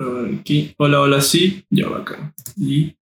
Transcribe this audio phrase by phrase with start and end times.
[0.00, 0.74] Grabar aquí.
[0.78, 1.62] Hola, hola, sí.
[1.68, 2.32] Ya, bacán.
[2.56, 2.96] Y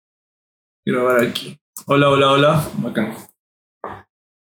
[0.87, 1.59] grabar aquí.
[1.87, 2.69] Hola, hola, hola.
[2.79, 3.13] Bacán.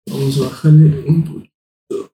[0.10, 2.12] Vamos a bajarle un poquito.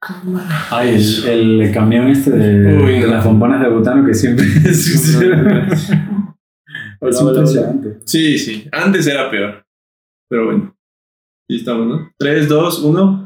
[0.00, 0.66] Cámara.
[0.70, 0.94] Ay,
[1.26, 3.06] el, el camión este de, Uy, de no.
[3.08, 5.66] las bombonas de butano que siempre sucede.
[5.72, 5.90] es
[7.00, 7.98] Hola, hola, impresionante.
[8.06, 8.68] Sí, sí.
[8.70, 9.64] Antes era peor.
[10.30, 10.76] Pero bueno.
[11.50, 12.12] Sí estamos, ¿no?
[12.20, 13.21] 3, 2, 1.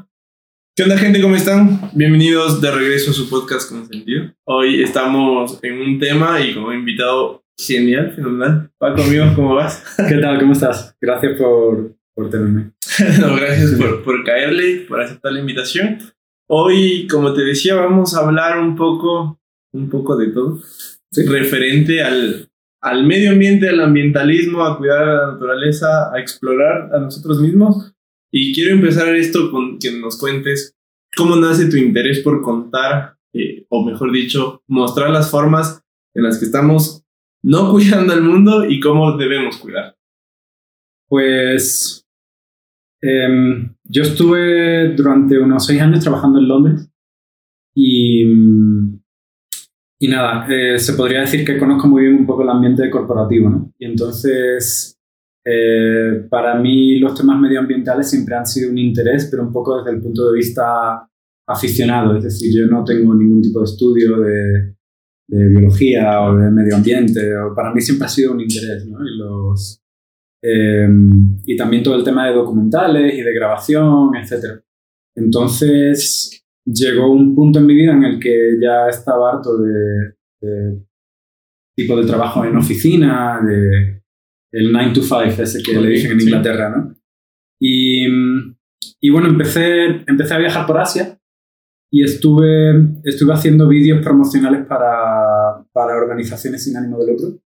[0.78, 1.22] ¿Qué onda, gente?
[1.22, 1.90] ¿Cómo están?
[1.94, 4.30] Bienvenidos de regreso a su podcast con sentido.
[4.44, 8.70] Hoy estamos en un tema y como invitado genial, fenomenal.
[8.76, 9.82] Paco, amigo, ¿cómo vas?
[10.06, 10.38] ¿Qué tal?
[10.38, 10.94] ¿Cómo estás?
[11.00, 12.72] Gracias por, por tenerme.
[13.20, 15.98] No, gracias por, por caerle, por aceptar la invitación.
[16.46, 19.40] Hoy, como te decía, vamos a hablar un poco,
[19.72, 20.60] un poco de todo,
[21.26, 22.50] referente al,
[22.82, 27.95] al medio ambiente, al ambientalismo, a cuidar a la naturaleza, a explorar a nosotros mismos.
[28.30, 30.76] Y quiero empezar esto con que nos cuentes
[31.16, 35.82] cómo nace tu interés por contar, eh, o mejor dicho, mostrar las formas
[36.14, 37.04] en las que estamos
[37.42, 39.96] no cuidando al mundo y cómo debemos cuidar.
[41.08, 42.04] Pues
[43.00, 46.90] em, yo estuve durante unos seis años trabajando en Londres
[47.74, 48.24] y,
[49.98, 53.48] y nada, eh, se podría decir que conozco muy bien un poco el ambiente corporativo,
[53.50, 53.72] ¿no?
[53.78, 54.95] Y entonces,
[55.48, 59.96] eh, para mí los temas medioambientales siempre han sido un interés, pero un poco desde
[59.96, 61.08] el punto de vista
[61.46, 64.74] aficionado, es decir, yo no tengo ningún tipo de estudio de,
[65.28, 68.98] biología o de medio ambiente, o para mí siempre ha sido un interés, ¿no?
[69.06, 69.80] Y los,
[70.42, 70.88] eh,
[71.44, 74.60] y también todo el tema de documentales y de grabación, etc.
[75.14, 80.86] Entonces llegó un punto en mi vida en el que ya estaba harto de, de
[81.76, 84.02] tipo de trabajo en oficina, de
[84.58, 86.20] el 9 to 5, ese que le dicen en.
[86.20, 86.94] Inglaterra, ¿no?
[87.60, 88.06] Y,
[89.00, 91.18] y bueno, empecé, empecé a viajar por Asia
[91.90, 97.40] y estuve, estuve haciendo vídeos promocionales para, para organizaciones sin ánimo de lucro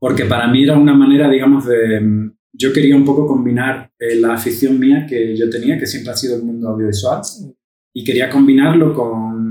[0.00, 2.32] porque para mí era una manera, digamos, de...
[2.52, 6.16] Yo quería un poco combinar eh, la afición mía que yo tenía, que siempre ha
[6.16, 7.20] sido el mundo audiovisual,
[7.94, 9.49] y quería combinarlo con...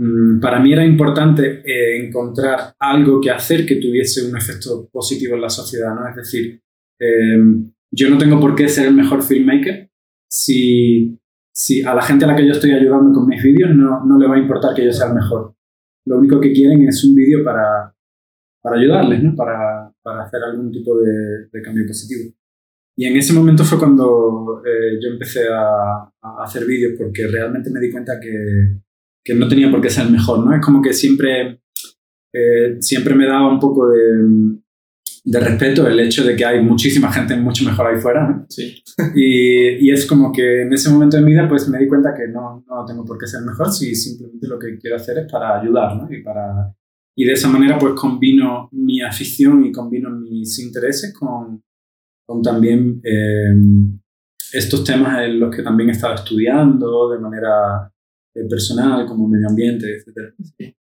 [0.00, 5.34] mm, Para mí era importante eh, encontrar algo que hacer que tuviese un efecto positivo
[5.34, 6.08] en la sociedad, ¿no?
[6.08, 6.60] Es decir,
[6.98, 7.38] eh,
[7.92, 9.90] yo no tengo por qué ser el mejor filmmaker
[10.30, 11.18] si,
[11.52, 14.18] si a la gente a la que yo estoy ayudando con mis vídeos no, no
[14.18, 15.54] le va a importar que yo sea el mejor.
[16.06, 17.94] Lo único que quieren es un vídeo para,
[18.62, 19.34] para ayudarles, ¿no?
[19.34, 22.32] para, para hacer algún tipo de, de cambio positivo.
[22.96, 27.70] Y en ese momento fue cuando eh, yo empecé a, a hacer vídeos porque realmente
[27.70, 28.80] me di cuenta que,
[29.24, 30.54] que no tenía por qué ser el mejor, ¿no?
[30.54, 31.62] Es como que siempre,
[32.32, 34.58] eh, siempre me daba un poco de,
[35.24, 38.46] de respeto el hecho de que hay muchísima gente mucho mejor ahí fuera, ¿no?
[38.48, 38.82] Sí.
[39.14, 42.14] Y, y es como que en ese momento de mi vida pues me di cuenta
[42.14, 45.30] que no, no tengo por qué ser mejor si simplemente lo que quiero hacer es
[45.30, 46.08] para ayudar, ¿no?
[46.10, 46.74] Y, para,
[47.16, 51.62] y de esa manera pues combino mi afición y combino mis intereses con,
[52.26, 53.54] con también eh,
[54.52, 57.92] estos temas en los que también he estado estudiando de manera
[58.48, 60.34] personal, como medio ambiente, etc.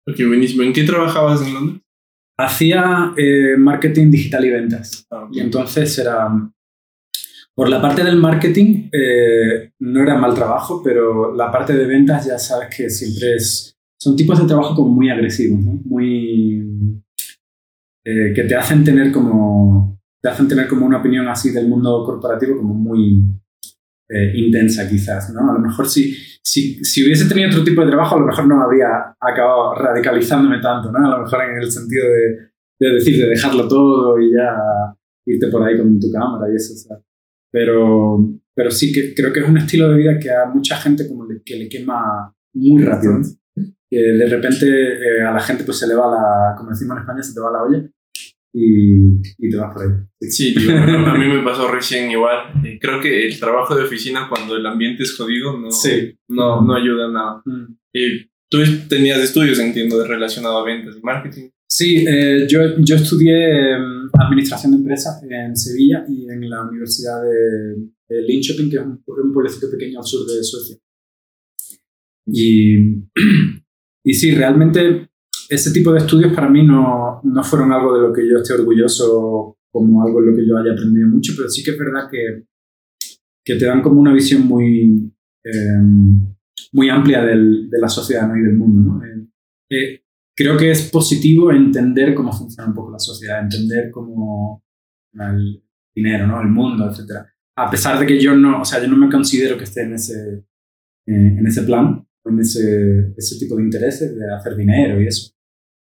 [0.06, 0.62] Ok, buenísimo.
[0.62, 1.82] ¿En qué trabajabas en Londres?
[2.38, 5.06] Hacía eh, marketing digital y ventas.
[5.10, 5.28] Ah.
[5.30, 6.28] Y entonces era,
[7.54, 12.26] por la parte del marketing, eh, no era mal trabajo, pero la parte de ventas
[12.26, 15.80] ya sabes que siempre es, son tipos de trabajo como muy agresivos, ¿no?
[15.84, 17.02] Muy,
[18.04, 22.02] eh, que te hacen tener como, te hacen tener como una opinión así del mundo
[22.04, 23.22] corporativo como muy
[24.12, 25.50] eh, intensa quizás, ¿no?
[25.50, 28.46] A lo mejor si, si, si hubiese tenido otro tipo de trabajo, a lo mejor
[28.46, 30.98] no habría acabado radicalizándome tanto, ¿no?
[30.98, 34.54] A lo mejor en el sentido de, de decir, de dejarlo todo y ya
[35.24, 37.04] irte por ahí con tu cámara y eso, ¿sabes?
[37.50, 38.18] Pero,
[38.54, 41.26] pero sí que creo que es un estilo de vida que a mucha gente como
[41.26, 43.20] le, que le quema muy rápido.
[43.88, 47.02] Que de repente eh, a la gente pues se le va la, como decimos en
[47.02, 47.82] España, se te va la olla
[48.52, 50.28] y, y te vas por ahí.
[50.30, 52.52] Sí, digo, a mí me pasó recién igual.
[52.64, 56.14] Eh, Creo que el trabajo de oficina cuando el ambiente es jodido no, Sí.
[56.28, 57.42] no, no ayuda a nada.
[57.44, 57.74] Mm.
[57.94, 58.58] Y tú
[58.88, 61.48] tenías estudios, entiendo, relacionado a ventas y marketing.
[61.66, 67.22] Sí, eh, yo, yo estudié em, Administración de Empresas en Sevilla y en la Universidad
[67.22, 67.76] de,
[68.14, 70.76] de Linköping, que es un, un pueblecito pequeño al sur de Suecia.
[72.26, 72.76] Y,
[74.04, 75.08] y sí, realmente
[75.54, 78.54] ese tipo de estudios para mí no, no fueron algo de lo que yo esté
[78.54, 82.08] orgulloso como algo en lo que yo haya aprendido mucho, pero sí que es verdad
[82.10, 82.44] que,
[83.44, 85.12] que te dan como una visión muy,
[85.44, 86.34] em,
[86.72, 88.36] muy amplia del- de la sociedad ¿no?
[88.36, 88.80] y del mundo.
[88.94, 89.04] ¿no?
[89.04, 89.26] Eh,
[89.70, 90.02] eh,
[90.36, 94.62] creo que es positivo entender cómo funciona un poco la sociedad, entender cómo
[95.14, 95.62] el
[95.94, 96.40] dinero, ¿no?
[96.40, 97.26] el mundo, etc.
[97.56, 99.94] A pesar de que yo no, o sea, yo no me considero que esté en
[99.94, 100.44] ese,
[101.06, 105.32] eh, en ese plan, con ese, ese tipo de intereses, de hacer dinero y eso.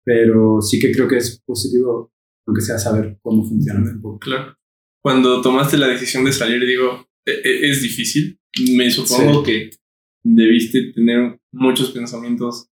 [0.08, 2.10] Pero sí que creo que es positivo,
[2.46, 4.18] aunque sea saber cómo funciona un poco.
[4.20, 4.56] Claro.
[5.04, 8.40] Cuando tomaste la decisión de salir, digo, e, e, es difícil.
[8.74, 9.68] Me supongo que
[10.24, 12.70] debiste tener muchos pensamientos.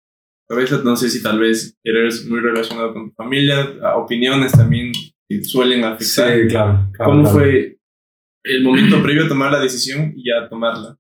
[0.49, 4.91] A veces no sé si tal vez eres muy relacionado con tu familia, opiniones también
[5.29, 6.37] que suelen afectar.
[6.37, 6.91] Sí, claro.
[6.99, 7.79] ¿Cómo fue
[8.43, 10.99] el momento previo a tomar la decisión y a tomarla?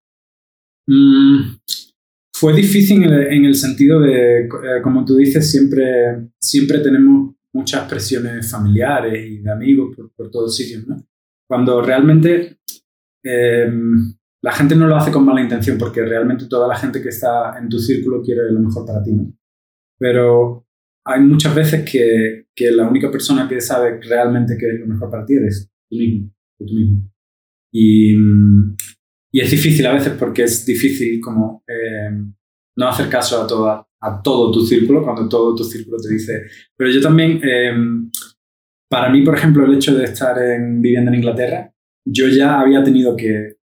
[0.86, 1.56] Mm,
[2.40, 4.48] fue difícil en el, sentido de, eh,
[4.82, 10.56] como tú dices, siempre, siempre tenemos muchas presiones familiares y de amigos por, por todos
[10.56, 11.04] sitios, ¿no?
[11.46, 12.58] Cuando realmente
[13.22, 17.10] em, la gente no lo hace con mala intención, porque realmente toda la gente que
[17.10, 19.30] está en tu círculo quiere lo mejor para ti, ¿no?
[19.98, 20.66] Pero
[21.04, 25.10] hay muchas veces que, que la única persona que sabe realmente qué es lo mejor
[25.10, 27.12] para ti eres tú mismo, tú mismo.
[27.70, 28.16] Y,
[29.32, 32.10] y es difícil a veces porque es difícil como eh,
[32.76, 36.42] no hacer caso a, toda, a todo tu círculo cuando todo tu círculo te dice...
[36.76, 37.72] Pero yo también, eh,
[38.88, 41.72] para mí, por ejemplo, el hecho de estar en, viviendo en Inglaterra,
[42.04, 43.58] yo ya había tenido que,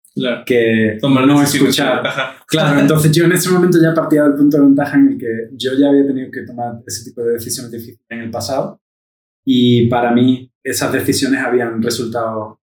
[0.45, 2.03] que no escuchar.
[2.47, 5.49] Claro, entonces yo en ese momento ya partía del punto de ventaja en el que
[5.53, 8.81] yo ya había tenido que tomar ese tipo de decisiones difíciles en el pasado.
[9.45, 12.61] Y para mí esas decisiones habían resultado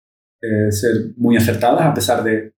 [0.41, 2.52] eh, ser muy acertadas a pesar de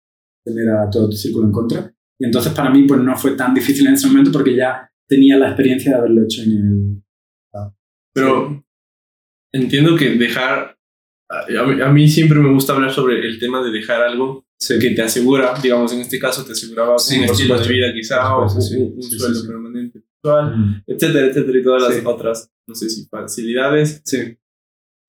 [0.45, 1.93] tener a todo tu círculo en contra.
[2.19, 5.37] Y entonces para mí pues no fue tan difícil en ese momento porque ya tenía
[5.37, 7.03] la experiencia de haberlo hecho en el...
[8.13, 8.65] Pero
[9.53, 10.79] entiendo que dejar...
[11.81, 15.55] A mí, siempre me gusta hablar sobre el tema de dejar algo que te asegura,
[15.61, 19.99] digamos, en este caso te aseguraba un estilo de vida quizá, o un, sueldo permanente,
[20.23, 20.83] mm.
[20.87, 24.03] etcétera, etcétera, y todas las otras, no sé si facilidades,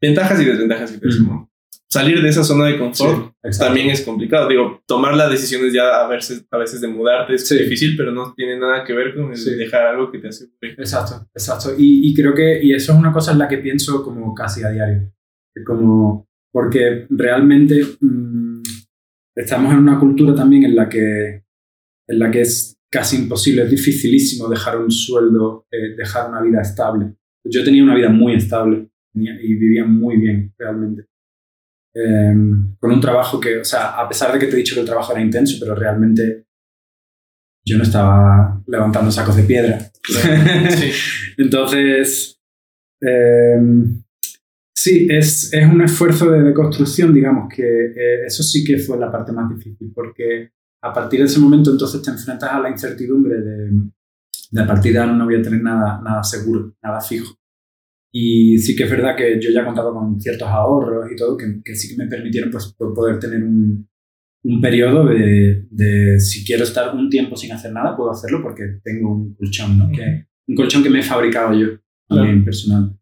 [0.01, 1.47] ventajas y desventajas que te mm
[1.95, 4.49] salir de esa zona de confort también es complicado.
[4.49, 8.33] Digo, tomar las decisiones ya a veces, a veces de mudarte es difícil, pero no
[8.35, 11.69] tiene nada que ver con dejar algo que te hace Exacto, exacto.
[11.77, 14.63] Y, y, creo que, y eso es una cosa en la que pienso como casi
[14.63, 15.11] a diario.
[15.65, 18.61] Como, porque realmente mm,
[19.35, 21.43] estamos en una cultura también en la que,
[22.07, 26.61] en la que es casi imposible, es dificilísimo dejar un sueldo, eh, dejar una vida
[26.61, 27.15] estable.
[27.45, 31.05] Yo tenía una vida muy estable y vivía muy bien realmente.
[31.97, 34.81] Em, con un trabajo que, o sea, a pesar de que te he dicho que
[34.81, 36.45] el trabajo era intenso, pero realmente
[37.65, 39.79] yo no estaba levantando sacos de piedra.
[41.37, 42.37] Entonces,
[43.01, 44.03] em,
[44.75, 49.09] sí, es, es, un esfuerzo de construcción, digamos, que eh, eso sí que fue la
[49.09, 50.51] parte más difícil, porque
[50.83, 53.71] a partir de ese momento entonces te enfrentas a la incertidumbre de,
[54.51, 57.33] de a partir de ahora no voy a tener nada, nada seguro, nada fijo.
[58.17, 61.61] Y sí que es verdad que yo ya contaba con ciertos ahorros y todo, que,
[61.61, 63.89] que sí que me permitieron pues, poder tener un,
[64.45, 68.79] un periodo de, de, si quiero estar un tiempo sin hacer nada, puedo hacerlo porque
[68.85, 69.91] tengo un colchón, ¿no?
[69.91, 71.77] que, un colchón que me he fabricado yo
[72.07, 72.97] también personal.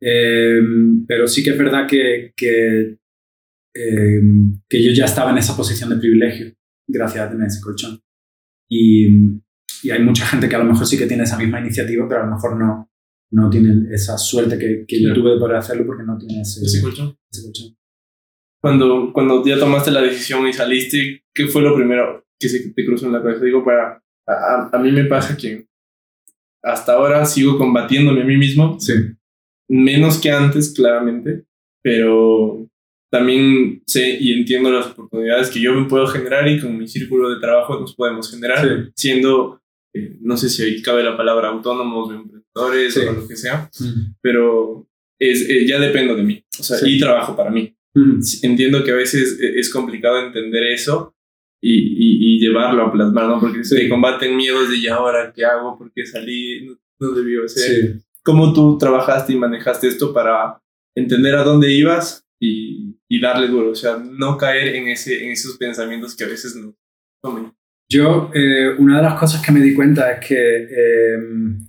[0.00, 0.60] Eh,
[1.06, 2.98] pero sí que es verdad que, que,
[3.76, 4.20] eh,
[4.68, 6.52] que yo ya estaba en esa posición de privilegio
[6.88, 8.00] gracias a tener ese colchón.
[8.68, 9.06] Y,
[9.84, 12.22] y hay mucha gente que a lo mejor sí que tiene esa misma iniciativa, pero
[12.22, 12.88] a lo mejor no,
[13.30, 16.64] no tienen esa suerte que, que yo tuve de poder hacerlo porque no tiene ese,
[16.64, 17.16] ¿Ese colchón.
[18.60, 22.84] Cuando, cuando ya tomaste la decisión y saliste, ¿qué fue lo primero que se te
[22.84, 23.44] cruzó en la cabeza?
[23.44, 25.68] Digo, para, a, a mí me pasa que
[26.62, 28.78] hasta ahora sigo combatiéndome a mí mismo.
[28.80, 28.92] Sí.
[29.68, 31.44] Menos que antes, claramente,
[31.82, 32.68] pero
[33.10, 37.30] también sé y entiendo las oportunidades que yo me puedo generar y con mi círculo
[37.30, 39.60] de trabajo nos podemos generar, siendo,
[39.94, 43.70] eh, no sé si ahí cabe la palabra autónomos, o lo que sea,
[44.20, 47.74] pero es, eh, ya dependo de mí, o sea, y trabajo para mí.
[48.42, 51.16] Entiendo que a veces e, es complicado entender eso
[51.60, 53.40] y, y, llevarlo a plasmar, ¿no?
[53.40, 57.48] Porque se combaten miedos de ya ahora qué hago, por qué salí, no, no debió
[57.48, 58.00] ser.
[58.22, 60.60] ¿Cómo tú trabajaste y manejaste esto para
[60.94, 63.70] entender a dónde ibas y, y, darle duro?
[63.70, 66.76] O sea, no caer en, ese, en esos pensamientos que a veces no
[67.20, 67.52] tomen.
[67.90, 71.68] Yo, eh, una de las cosas que me di cuenta es que em,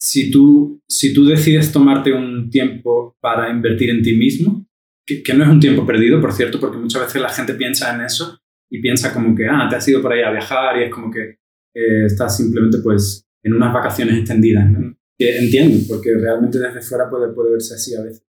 [0.00, 4.66] si tú, si tú decides tomarte un tiempo para invertir en ti mismo,
[5.06, 8.02] que, no es un tiempo perdido, por cierto, porque muchas veces la gente piensa en
[8.02, 8.38] eso
[8.70, 11.10] y piensa como que, ah, te has ido por ahí a viajar y es como
[11.10, 11.38] que
[11.74, 14.70] eh, estás simplemente pues en unas vacaciones extendidas,
[15.18, 18.24] entiendo, porque realmente desde fuera puede, puede verse así a veces.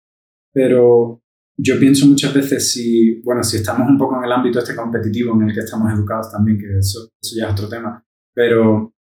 [0.51, 1.21] Pero
[1.61, 5.35] yo pienso muchas veces si, bueno, si estamos un poco en el ámbito este competitivo
[5.35, 8.93] en el que estamos educados también, que eso, eso ya es otro tema, pero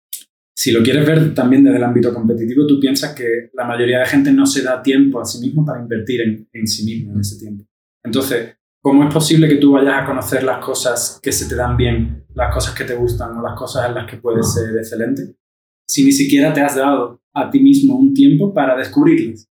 [0.53, 4.05] si lo quieres ver también desde el ámbito competitivo, tú piensas que la mayoría de
[4.07, 7.21] gente no se da tiempo a sí mismo para invertir en, en sí mismo en
[7.21, 7.63] ese tiempo.
[8.03, 11.77] Entonces, ¿cómo es posible que tú vayas a conocer las cosas que se te dan
[11.77, 15.33] bien, las cosas que te gustan o las cosas en las que puedes ser excelente,
[15.87, 19.47] si ni siquiera te has dado a ti mismo un tiempo para descubrirlas?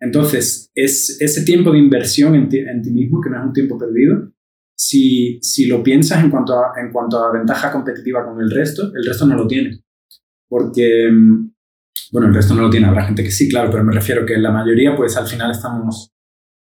[0.00, 3.52] Entonces, es ese tiempo de inversión en ti, en ti mismo, que no es un
[3.52, 4.30] tiempo perdido,
[4.76, 8.92] si, si lo piensas en cuanto, a, en cuanto a ventaja competitiva con el resto,
[8.94, 9.80] el resto no lo tiene.
[10.48, 11.50] Porque, mm,
[12.12, 14.36] bueno, el resto no lo tiene, habrá gente que sí, claro, pero me refiero que
[14.36, 16.12] la mayoría, pues al final estamos,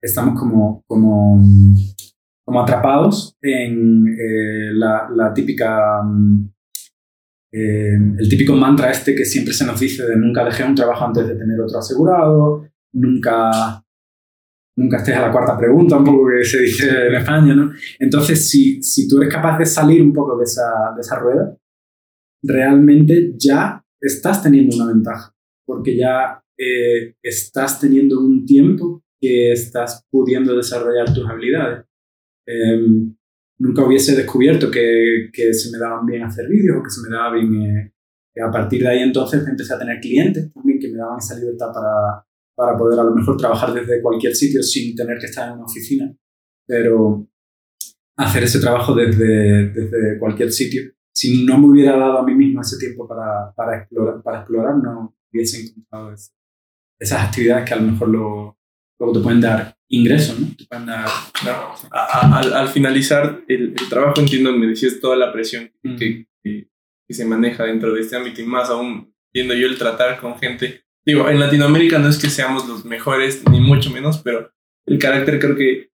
[0.01, 1.43] estamos como, como,
[2.45, 6.01] como atrapados en eh, la, la, típica...
[6.03, 6.51] Mm,
[7.51, 11.03] eh, el típico mantra este que siempre se nos dice de nunca dejé un trabajo
[11.03, 13.83] antes de tener otro asegurado, nunca,
[14.77, 17.71] nunca estés a la cuarta pregunta, un poco que se dice en España, ¿no?
[17.99, 21.57] Entonces, si, si tú eres capaz de salir un poco de esa, de esa rueda,
[22.43, 30.05] realmente ya estás teniendo una ventaja, porque ya eh, estás teniendo un tiempo que estás
[30.09, 31.85] pudiendo desarrollar tus habilidades.
[32.47, 33.15] Em,
[33.59, 37.15] nunca hubiese descubierto que, que, se me daban bien hacer vídeos o que se me
[37.15, 37.53] daba bien...
[37.61, 37.93] Eh,
[38.41, 41.73] a partir de ahí entonces empecé a tener clientes también que me daban esa libertad
[41.73, 42.25] para,
[42.59, 45.63] para poder a lo mejor trabajar desde cualquier sitio sin tener que estar en una
[45.63, 46.13] oficina,
[46.67, 47.25] pero
[48.17, 50.81] hacer ese trabajo desde, desde cualquier sitio.
[51.09, 54.75] Si no me hubiera dado a mí mismo ese tiempo para, para, explorar, para explorar,
[54.75, 56.13] no hubiese encontrado
[56.99, 58.57] esas actividades que a lo mejor luego,
[59.13, 60.47] te pueden dar ingresos, ¿no?
[60.57, 61.07] Te pueden dar,
[61.91, 66.69] al, al, finalizar el, el, trabajo, entiendo, me decías toda la presión que, que,
[67.07, 70.37] que, se maneja dentro de este ámbito y más aún viendo yo el tratar con
[70.37, 74.51] gente Digo, en Latinoamérica no es que seamos los mejores, ni mucho menos, pero
[74.85, 75.89] el carácter creo que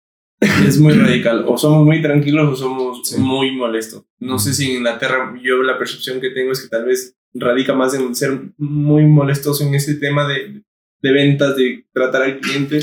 [0.66, 1.44] es muy radical.
[1.47, 4.02] O somos muy tranquilos o somos muy molestos.
[4.18, 7.75] No sé si en Inglaterra yo la percepción que tengo es que tal vez radica
[7.75, 10.64] más en ser muy molestoso en ese tema de,
[11.00, 12.80] de ventas, de tratar al cliente,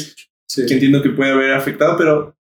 [0.56, 2.38] que entiendo que puede haber afectado, pero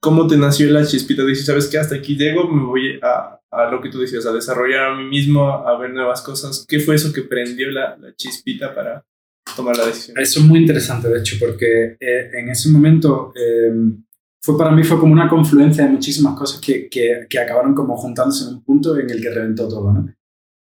[0.00, 1.24] ¿cómo te nació la chispita?
[1.24, 1.78] Dices, ¿sabes qué?
[1.78, 5.04] Hasta aquí llego, me voy a, a lo que tú decías, a desarrollar a mí
[5.04, 6.66] mismo, a ver nuevas cosas.
[6.68, 9.04] ¿Qué fue eso que prendió la, la chispita para,
[9.58, 10.18] tomar la decisión.
[10.18, 13.70] Eso es muy interesante, de hecho, porque eh, en ese momento eh,
[14.40, 17.96] fue para mí fue como una confluencia de muchísimas cosas que, que, que, acabaron como
[17.96, 20.08] juntándose en un punto en el que reventó todo, ¿no?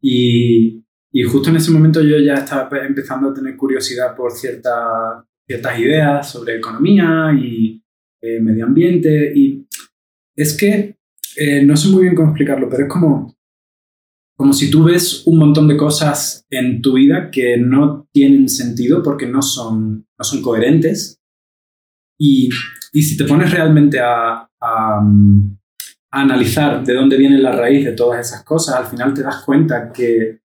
[0.00, 5.24] Y, y, justo en ese momento yo ya estaba empezando a tener curiosidad por cierta,
[5.46, 7.82] ciertas ideas sobre economía y
[8.22, 9.66] eh, medio ambiente y
[10.34, 10.96] es que
[11.64, 13.35] no sé muy bien cómo explicarlo, pero es como
[14.36, 19.02] como si tú ves un montón de cosas en tu vida que no tienen sentido
[19.02, 21.20] porque no son, no son coherentes.
[22.18, 22.50] Y,
[22.92, 25.12] y si te pones realmente a, a,
[26.10, 29.90] analizar de dónde viene la raíz de todas esas cosas, al final te das cuenta
[29.92, 30.40] que,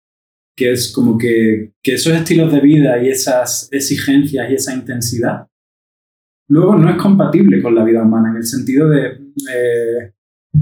[0.56, 5.50] que es como que, que, esos estilos de vida y esas exigencias y esa intensidad
[6.50, 9.06] luego no es compatible con la vida humana en el sentido de
[9.54, 10.12] eh,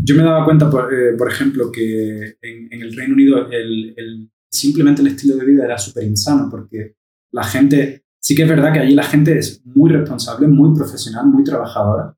[0.08, 3.92] yo me daba cuenta, por, eh, por ejemplo, que en, en, el Reino Unido el,
[3.94, 6.94] el, simplemente el estilo de vida era súper insano, porque
[7.30, 11.26] la gente, sí que es verdad que allí la gente es muy responsable, muy profesional,
[11.26, 12.16] muy trabajadora,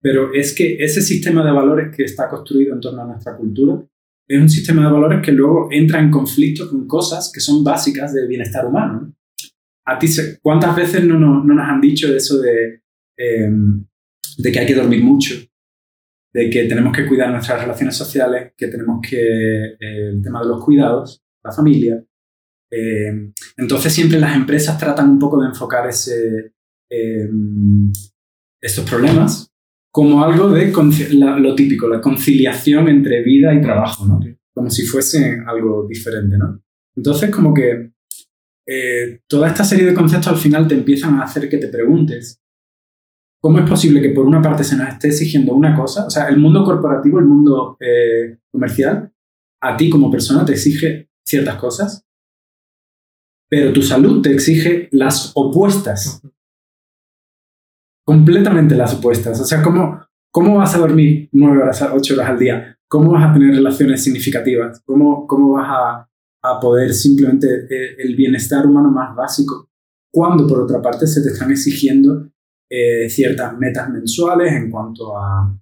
[0.00, 3.84] pero es que ese sistema de valores que está construido en torno a nuestra cultura
[4.28, 8.14] es un sistema de valores que luego entra en conflicto con cosas que son básicas
[8.14, 9.12] del bienestar humano.
[9.84, 10.06] A ti,
[10.40, 12.82] ¿cuántas veces no, no, no nos han dicho eso de,
[13.18, 13.50] eh,
[14.38, 15.34] de que hay que dormir mucho,
[16.32, 20.48] de que tenemos que cuidar nuestras relaciones sociales, que tenemos que, eh, el tema de
[20.48, 22.02] los cuidados, la familia.
[22.70, 26.54] Eh, entonces siempre las empresas tratan un poco de enfocar ese,
[26.90, 27.28] eh,
[28.60, 29.50] estos problemas
[29.90, 30.72] como algo de
[31.38, 34.20] lo típico, la conciliación entre vida y trabajo, ¿no?
[34.54, 36.62] Como si fuese algo diferente, ¿no?
[36.96, 37.92] Entonces como que
[39.28, 42.41] toda esta serie de conceptos al final te empiezan a hacer que te preguntes
[43.42, 46.06] ¿Cómo es posible que por una parte se nos esté exigiendo una cosa?
[46.06, 49.12] O sea, el mundo corporativo, el mundo eh, comercial,
[49.60, 52.06] a ti como persona te exige ciertas cosas,
[53.50, 56.22] pero tu salud te exige las opuestas.
[58.06, 59.40] Completamente las opuestas.
[59.40, 62.78] O sea, ¿cómo, cómo vas a dormir nueve horas, ocho horas al día?
[62.86, 64.80] ¿Cómo vas a tener relaciones significativas?
[64.84, 66.08] ¿Cómo, cómo vas a,
[66.44, 69.68] a poder simplemente eh, el bienestar humano más básico?
[70.12, 72.30] Cuando por otra parte se te están exigiendo
[72.74, 75.54] eh, ciertas metas mensuales en cuanto a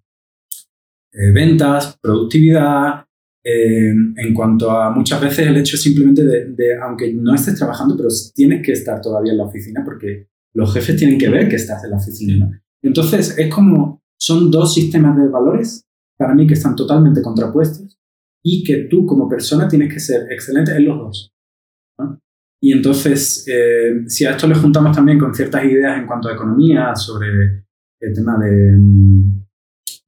[1.12, 3.04] eh, ventas, productividad,
[3.42, 8.10] eh, en cuanto a muchas veces el hecho simplemente de, aunque no estés trabajando, pero
[8.32, 11.82] tienes que estar todavía en la oficina porque los jefes tienen que ver que estás
[11.82, 12.62] en la oficina.
[12.80, 15.84] Entonces, es como, son dos sistemas de valores
[16.16, 17.98] para mí que están totalmente contrapuestos
[18.40, 21.34] y que tú como persona tienes que ser excelente en los dos.
[22.62, 26.34] Y entonces, eh, si a esto le juntamos también con ciertas ideas en cuanto a
[26.34, 27.64] economía, sobre
[28.00, 29.46] el tema de, mm,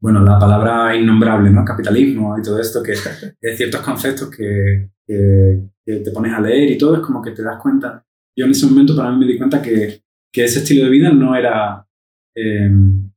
[0.01, 1.65] bueno, la palabra innombrable, ¿no?
[1.65, 2.93] Capitalismo y todo esto, que
[3.41, 7.43] es ciertos conceptos que, que, te pones a leer y todo, es como que te
[7.43, 8.05] das cuenta.
[8.37, 11.11] Yo en ese momento para mí me di cuenta que, que ese estilo de vida
[11.11, 11.87] no era,
[12.35, 13.11] em,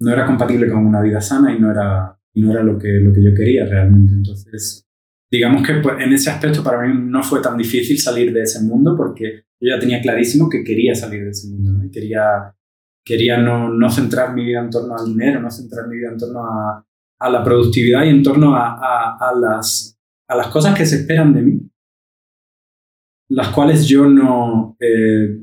[0.00, 2.88] no era compatible con una vida sana y no era, y no era lo, que,
[3.00, 4.14] lo que yo quería realmente.
[4.14, 4.87] Entonces,
[5.30, 8.62] digamos que pues, en ese aspecto para mí no fue tan difícil salir de ese
[8.62, 11.84] mundo porque yo ya tenía clarísimo que quería salir de ese mundo, ¿no?
[11.84, 12.54] Y quería
[13.04, 16.18] quería no, no, centrar mi vida en torno al dinero, no centrar mi vida en
[16.18, 16.86] torno a,
[17.18, 20.96] a la productividad y en torno a, a, a, las, a las cosas que se
[20.96, 21.70] esperan de mí,
[23.30, 25.42] las cuales yo no, eh,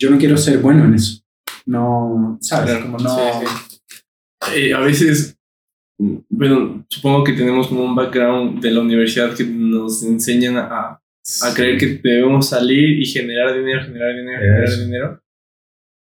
[0.00, 1.20] yo no quiero ser bueno en eso.
[1.66, 2.78] No, ¿sabes?
[2.78, 3.18] Como no...
[4.54, 5.36] Eh, a veces,
[5.98, 11.00] bueno, supongo que tenemos como un background de la universidad que nos enseñan a,
[11.42, 15.24] a creer que debemos salir y generar dinero, generar dinero, generar dinero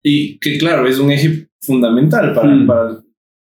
[0.02, 2.66] y que claro, es un eje fundamental para, mm.
[2.66, 3.02] para,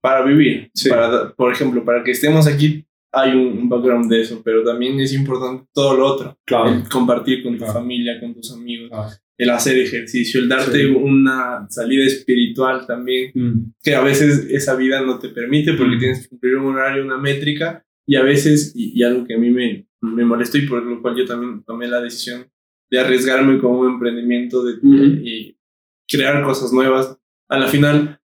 [0.01, 0.69] para, vivir.
[0.89, 5.13] Para, por ejemplo, para que estemos aquí hay un background de eso, pero también es
[5.13, 6.38] importante todo lo otro.
[6.45, 6.83] Claro.
[6.91, 8.91] compartir con tu familia, con tus amigos,
[9.41, 13.74] el hacer ejercicio, el darte una salida espiritual también, mm.
[13.81, 16.00] que a veces esa vida no te permite porque mm.
[16.00, 19.50] tienes que cumplir un horario, una métrica, y a veces, y, algo que a mí
[19.50, 22.45] me, me molestó y por lo cual yo también tomé la decisión
[22.91, 25.57] de arriesgarme con un emprendimiento de, y
[26.07, 27.17] crear cosas nuevas.
[27.50, 28.19] A la final,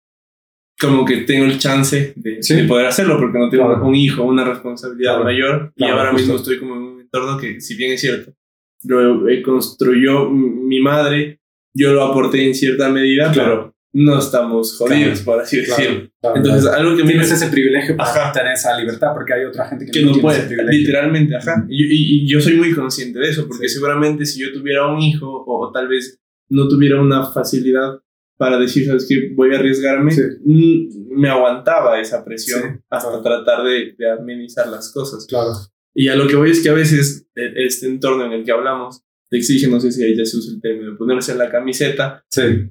[0.79, 5.23] como que tengo el chance de, poder hacerlo porque no tengo un hijo, una responsabilidad
[5.23, 8.36] mayor y ahora mismo estoy como en un entorno que, si bien es cierto,
[8.83, 11.39] lo construyó mi madre,
[11.73, 16.09] yo lo aporté en cierta medida, pero no estamos jodidos, por así decirlo.
[16.35, 20.01] Entonces, algo que tienes ese privilegio para tener esa libertad, porque hay otra gente que,
[20.03, 21.65] no, puede, literalmente, ajá.
[21.67, 25.27] Y, y, yo soy muy consciente de eso, porque seguramente si yo tuviera un hijo
[25.27, 26.19] o, o tal vez
[26.49, 27.99] no tuviera una facilidad
[28.37, 29.33] para decir, ¿sabes qué?
[29.35, 30.11] Voy a arriesgarme,
[30.45, 35.25] mm, me aguantaba esa presión hasta tratar de, de, administrar las cosas.
[35.27, 35.49] Claro.
[35.99, 38.51] Y a lo que voy es que a veces e, este entorno en el que
[38.51, 42.23] hablamos te exige, no sé si ahí ya se usa el término, ponerse la camiseta.
[42.29, 42.69] Sí.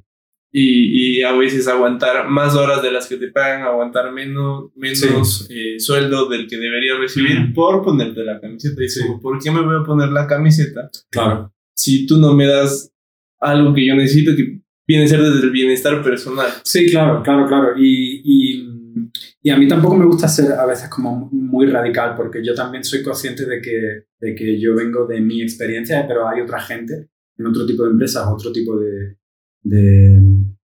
[0.52, 5.48] Y, y, a veces aguantar más horas de las que te pagan, aguantar menos, menos
[5.50, 8.80] eh, sueldo del que deberías recibir por ponerte la camiseta.
[8.80, 10.88] Y digo, ¿por qué me voy a poner la camiseta?
[11.10, 11.52] Claro.
[11.74, 12.92] Si tú no me das
[13.40, 16.48] algo que yo necesito que viene a ser desde el bienestar personal.
[16.62, 17.74] Sí, claro, claro, claro.
[17.76, 19.10] Y, y,
[19.46, 22.84] y, a mí tampoco me gusta ser a veces como muy radical porque yo también
[22.84, 27.10] soy consciente de que, de que yo vengo de mi experiencia, pero hay otra gente
[27.38, 29.16] en otro tipo de empresas, otro tipo de,
[29.62, 30.20] de,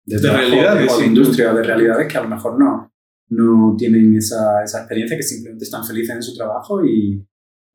[0.06, 2.92] de, de realidades, o de industria, de realidades que a lo mejor no,
[3.30, 7.26] no tienen esa, esa experiencia, que simplemente están felices en su trabajo y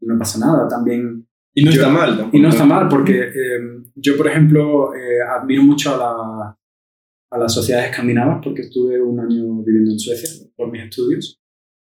[0.00, 0.68] no pasa nada.
[0.68, 2.28] También y no está mal.
[2.32, 6.58] Y no está mal, porque eh, yo, por ejemplo, eh, admiro mucho a, la,
[7.30, 11.40] a las sociedades escandinavas, porque estuve un año viviendo en Suecia por mis estudios.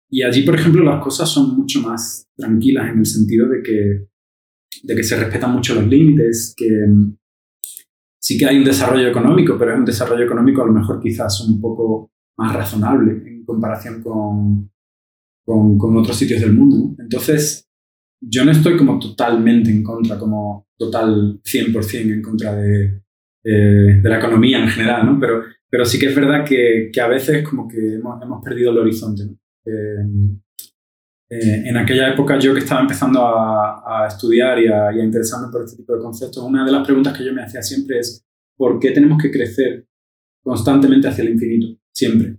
[0.09, 4.07] Y allí, por ejemplo, las cosas son mucho más tranquilas en el sentido de que,
[4.83, 7.17] de que se respetan mucho los límites, que mm,
[8.19, 11.41] sí que hay un desarrollo económico, pero es un desarrollo económico a lo mejor quizás
[11.47, 14.71] un poco más razonable en comparación con,
[15.45, 16.95] con, con otros sitios del mundo.
[16.97, 17.69] Entonces,
[18.21, 23.03] yo no estoy como totalmente en contra, como total 100% en contra de,
[23.43, 25.19] de, la economía en general, ¿no?
[25.19, 28.71] Pero, pero sí que es verdad que, que a veces como que hemos, hemos perdido
[28.71, 29.37] el horizonte, ¿no?
[29.65, 30.39] Eh,
[31.31, 35.77] eh, en aquella época yo que estaba empezando a, estudiar y a, interesarme por este
[35.77, 38.25] tipo de conceptos, una de las preguntas que yo me hacía siempre es
[38.57, 39.85] ¿por qué tenemos que crecer
[40.41, 41.79] constantemente hacia el infinito?
[41.93, 42.37] Siempre.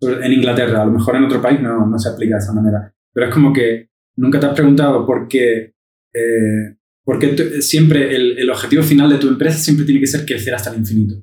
[0.00, 2.94] En Inglaterra, a lo mejor en otro país no, no se aplica de esa manera,
[3.12, 5.72] pero es como que Nunca te has preguntado por qué,
[6.12, 6.76] eh,
[7.10, 10.70] por qué siempre el, objetivo final de tu empresa siempre tiene que ser crecer hasta
[10.70, 11.20] el infinito.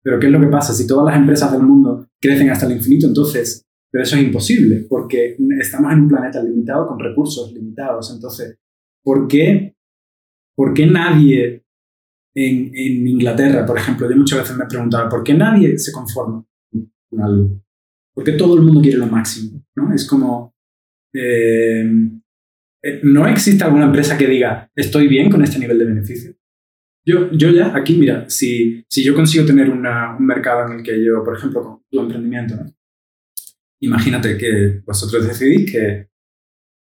[0.00, 0.72] Pero ¿qué es lo que pasa?
[0.72, 4.86] Si todas las empresas del mundo crecen hasta el infinito, entonces, pero eso es imposible,
[4.88, 8.12] porque estamos en un planeta limitado con recursos limitados.
[8.14, 8.56] Entonces,
[9.02, 9.74] ¿por qué,
[10.54, 11.64] por qué nadie
[12.32, 16.46] en, Inglaterra, por ejemplo, yo muchas veces me he preguntado, ¿por qué nadie se conforma
[17.10, 17.64] con algo?
[18.14, 19.60] ¿Por qué todo el mundo quiere lo máximo?
[19.74, 19.92] ¿no?
[19.92, 20.54] Es como...
[21.12, 22.20] Eh, eh,
[23.02, 26.34] no existe alguna empresa que diga, estoy bien con este nivel de beneficio.
[27.04, 29.86] Yo, yo ya, aquí, mira, si, si yo consigo tener un
[30.20, 32.56] mercado en el que yo, por ejemplo, con tu emprendimiento,
[33.80, 36.08] imagínate que vosotros decidís que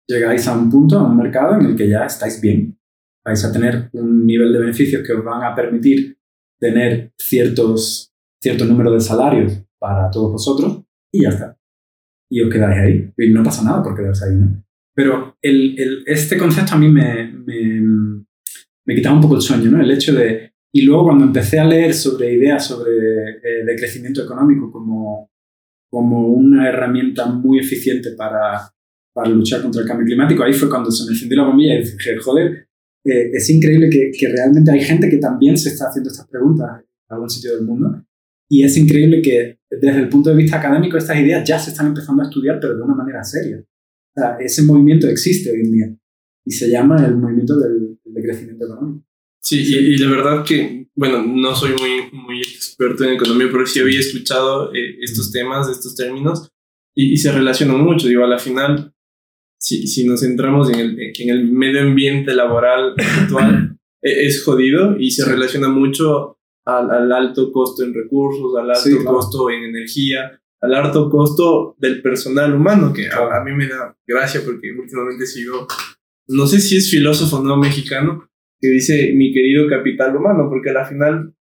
[0.08, 2.78] llegáis a un punto, a un mercado en el que ya estáis bien.
[3.24, 6.18] Vais a tener un nivel de beneficios que os van a permitir
[6.58, 10.82] tener ciertos, cierto número de salarios para todos vosotros
[11.12, 11.58] y ya está.
[12.30, 13.12] Y os quedáis ahí.
[13.18, 14.65] Y no pasa nada por quedarse ahí, ¿no?
[14.96, 17.82] Pero el, el, este concepto a mí me, me,
[18.86, 19.82] me, quitaba un poco el sueño, ¿no?
[19.82, 20.52] El hecho de...
[20.72, 25.30] Y luego cuando empecé a leer sobre ideas sobre, eh, de crecimiento económico como,
[25.90, 28.72] como una herramienta muy eficiente para,
[29.12, 30.42] para luchar contra el cambio climático.
[30.42, 32.68] Ahí fue cuando se me encendió la bombilla y dije, joder,
[33.04, 36.80] eh, es increíble que, que, realmente hay gente que también se está haciendo estas preguntas
[36.80, 38.02] en algún sitio del mundo.
[38.48, 41.88] Y es increíble que desde el punto de vista académico estas ideas ya se están
[41.88, 43.62] empezando a estudiar, pero de una manera seria.
[44.16, 45.96] O sea, ese movimiento existe hoy en día
[46.44, 49.06] y se llama el movimiento del, del crecimiento económico.
[49.42, 53.66] Sí, y, y, la verdad que, bueno, no soy muy, muy experto en economía, pero
[53.66, 56.50] sí había escuchado eh, estos temas, estos términos,
[56.94, 58.08] y, y, se relacionan mucho.
[58.08, 58.92] Digo, a la final,
[59.60, 64.96] si, si nos centramos en el, en el medio ambiente laboral actual, e, es jodido
[64.98, 69.16] y se relaciona mucho al, al, alto costo en recursos, al alto sí, claro.
[69.16, 73.96] costo en energía, al alto costo del personal humano, que a, a, mí me da
[74.06, 75.66] gracia porque últimamente sigo,
[76.28, 80.86] no sé si es filósofo no mexicano, que dice mi querido capital humano, porque al
[80.86, 81.34] final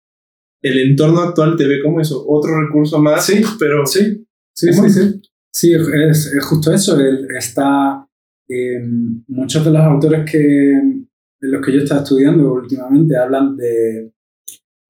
[0.63, 3.87] el entorno actual te ve como eso, otro recurso más, sí, pero...
[3.87, 5.21] Sí, sí, sí, sí.
[5.55, 6.99] Sí, es, es justo eso.
[6.99, 8.07] Él está.
[8.49, 8.81] Eh,
[9.29, 14.13] muchos de los autores que, de los que yo estaba estudiando últimamente hablan de,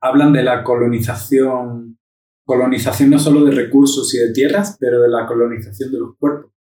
[0.01, 1.99] hablan de la colonización,
[2.45, 6.53] colonización no solo de recursos y de tierras, pero de la colonización de los cuerpos.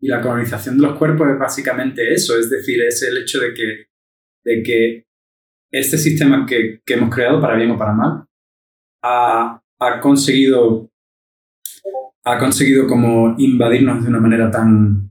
[0.00, 3.52] Y la colonización de los cuerpos es básicamente eso, es decir, es el hecho de
[3.52, 3.86] que,
[4.44, 5.06] de que
[5.70, 8.24] este sistema que, que hemos creado, para bien o para mal,
[9.02, 10.90] ha, ha conseguido
[12.24, 15.10] ha conseguido como invadirnos de una manera tan,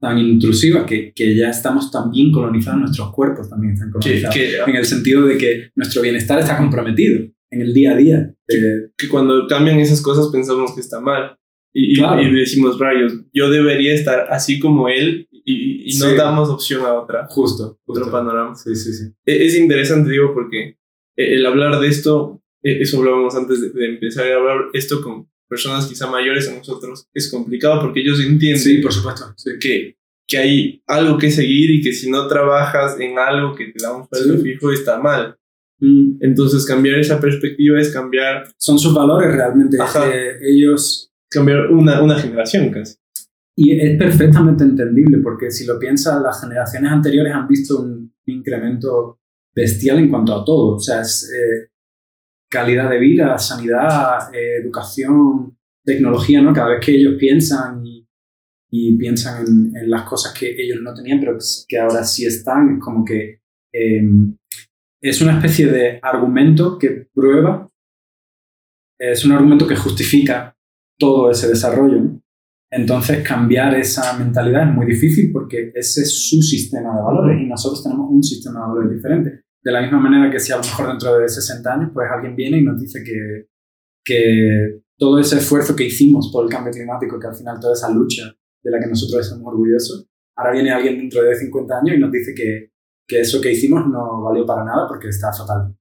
[0.00, 4.56] tan intrusiva que, que ya estamos tan bien colonizados, nuestros cuerpos también están colonizados, que,
[4.66, 8.34] en el sentido de que nuestro bienestar está comprometido en el día a día.
[8.46, 11.36] Que, que cuando cambian esas cosas pensamos que está mal.
[11.72, 12.22] Y, claro.
[12.22, 16.16] y, decimos, rayos, yo debería estar así como él y, y no sí.
[16.16, 17.26] damos opción a otra.
[17.28, 18.00] Justo, justo.
[18.00, 18.54] Otro panorama.
[18.54, 19.12] Sí, sí, sí.
[19.26, 20.78] Es, es interesante, digo, porque
[21.16, 25.28] el hablar de esto, e, eso hablábamos antes de, de empezar a hablar esto con,
[25.48, 29.34] personas quizá mayores a nosotros, es complicado porque ellos entienden sí, por supuesto.
[29.60, 33.82] Que, que hay algo que seguir y que si no trabajas en algo que te
[33.82, 34.42] da un sueldo sí.
[34.42, 35.36] fijo está mal.
[35.80, 36.18] Mm.
[36.20, 38.48] Entonces cambiar esa perspectiva es cambiar...
[38.58, 39.76] Son sus valores realmente.
[39.76, 41.12] Eh, ellos...
[41.28, 42.94] Cambiar una, una generación casi.
[43.56, 49.18] Y es perfectamente entendible porque si lo piensas, las generaciones anteriores han visto un incremento
[49.54, 50.76] bestial en cuanto a todo.
[50.76, 51.70] O sea, es, eh,
[52.48, 56.52] calidad de vida, sanidad, eh, educación, tecnología, ¿no?
[56.52, 58.06] Cada vez que ellos piensan y,
[58.70, 62.76] y piensan en, en, las cosas que ellos no tenían, pero que ahora sí están,
[62.76, 63.40] es como que
[63.72, 64.02] eh,
[65.00, 67.70] es una especie de argumento que prueba,
[68.98, 70.56] es un argumento que justifica
[70.98, 72.20] todo ese desarrollo.
[72.70, 77.46] Entonces, cambiar esa mentalidad es muy difícil porque ese es su sistema de valores y
[77.46, 79.40] nosotros tenemos un sistema de valores diferente.
[79.62, 82.34] De la misma manera que si a lo mejor dentro de 60 años, pues alguien
[82.34, 83.48] viene y nos dice que,
[84.04, 87.90] que todo ese esfuerzo que hicimos por el cambio climático, que al final toda esa
[87.90, 92.00] lucha de la que nosotros estamos orgullosos, ahora viene alguien dentro de 50 años y
[92.00, 92.70] nos dice que,
[93.06, 95.76] que eso que hicimos no valió para nada porque está fatal.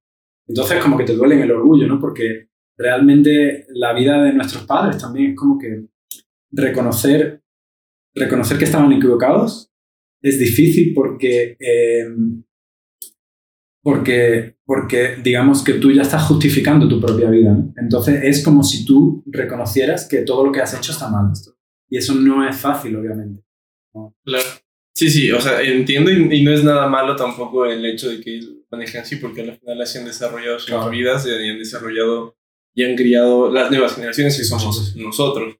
[0.47, 1.99] Entonces como que te duele en el orgullo, ¿no?
[1.99, 5.87] Porque realmente la vida de nuestros padres también es como que
[6.51, 7.43] reconocer,
[8.13, 9.71] reconocer que estaban equivocados
[10.21, 12.05] es difícil porque eh,
[13.85, 17.53] porque, porque digamos que tú ya estás justificando tu propia vida.
[17.53, 17.71] ¿no?
[17.77, 21.31] Entonces es como si tú reconocieras que todo lo que has hecho está mal.
[21.87, 23.43] Y eso no es fácil, obviamente.
[23.93, 24.15] ¿no?
[24.23, 24.43] Claro.
[24.95, 28.21] Sí, sí, o sea, entiendo y, y, no es nada malo tampoco el hecho de
[28.21, 28.39] que
[28.71, 30.89] manejen así, porque al final así han desarrollado sus claro.
[30.89, 32.37] vidas y han desarrollado
[32.73, 35.01] y han criado las nuevas generaciones que somos sí.
[35.01, 35.55] nosotros.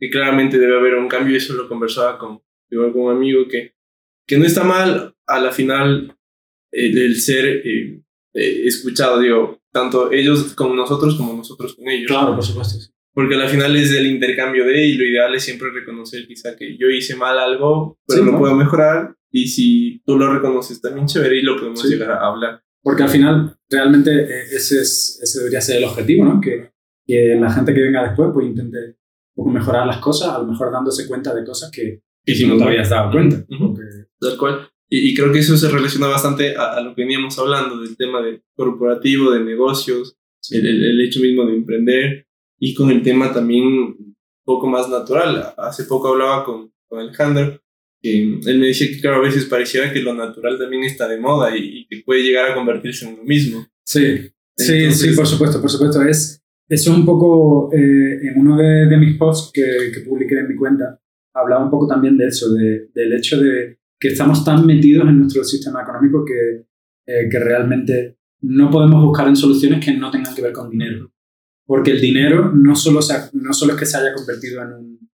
[0.00, 3.74] Y claramente debe haber un cambio, y eso lo conversaba con, con un amigo, que,
[4.26, 6.16] que no está mal a la final
[6.70, 8.00] el, el ser eh,
[8.34, 12.08] eh, escuchado, digo, tanto ellos con nosotros como nosotros con ellos.
[12.08, 12.92] Claro, por supuesto.
[13.18, 16.78] Porque al final es el intercambio de, y lo ideal es siempre reconocer quizá que
[16.78, 18.38] yo hice mal algo, pero sí, lo ¿no?
[18.38, 21.88] puedo mejorar, y si tú lo reconoces también chévere y lo podemos sí.
[21.88, 22.62] llegar a hablar.
[22.80, 26.40] Porque al final, realmente eh, ese, es, ese debería ser el objetivo, ¿no?
[26.40, 26.70] Que,
[27.04, 30.46] que la gente que venga después pues intente un poco mejorar las cosas, a lo
[30.46, 33.44] mejor dándose cuenta de cosas que, que si no te habías dado cuenta.
[33.48, 33.66] Uh -huh.
[33.74, 33.82] Porque...
[34.20, 34.68] Tal cual.
[34.88, 37.96] Y, y, creo que eso se relaciona bastante a, a, lo que veníamos hablando del
[37.96, 40.56] tema de corporativo, de negocios, sí.
[40.58, 42.27] el, el, el, hecho mismo de emprender
[42.58, 45.54] y con el tema también un poco más natural.
[45.56, 47.60] Hace poco hablaba con, con Alejandro
[48.00, 51.18] que él me decía que claro, a veces pareciera que lo natural también está de
[51.18, 53.66] moda y, y que puede llegar a convertirse en lo mismo.
[53.84, 54.04] Sí,
[54.56, 56.02] Entonces, sí, sí, por supuesto, por supuesto.
[56.02, 60.48] Es, eso un poco, eh, en uno de, de mis posts que, que, publiqué en
[60.48, 61.00] mi cuenta,
[61.34, 65.18] hablaba un poco también de eso, de, del hecho de que estamos tan metidos en
[65.20, 66.66] nuestro sistema económico que,
[67.06, 71.10] eh, que realmente no podemos buscar en soluciones que no tengan que ver con dinero.
[71.68, 73.00] Porque el dinero no solo,
[73.34, 75.10] no solo es que se haya convertido en un,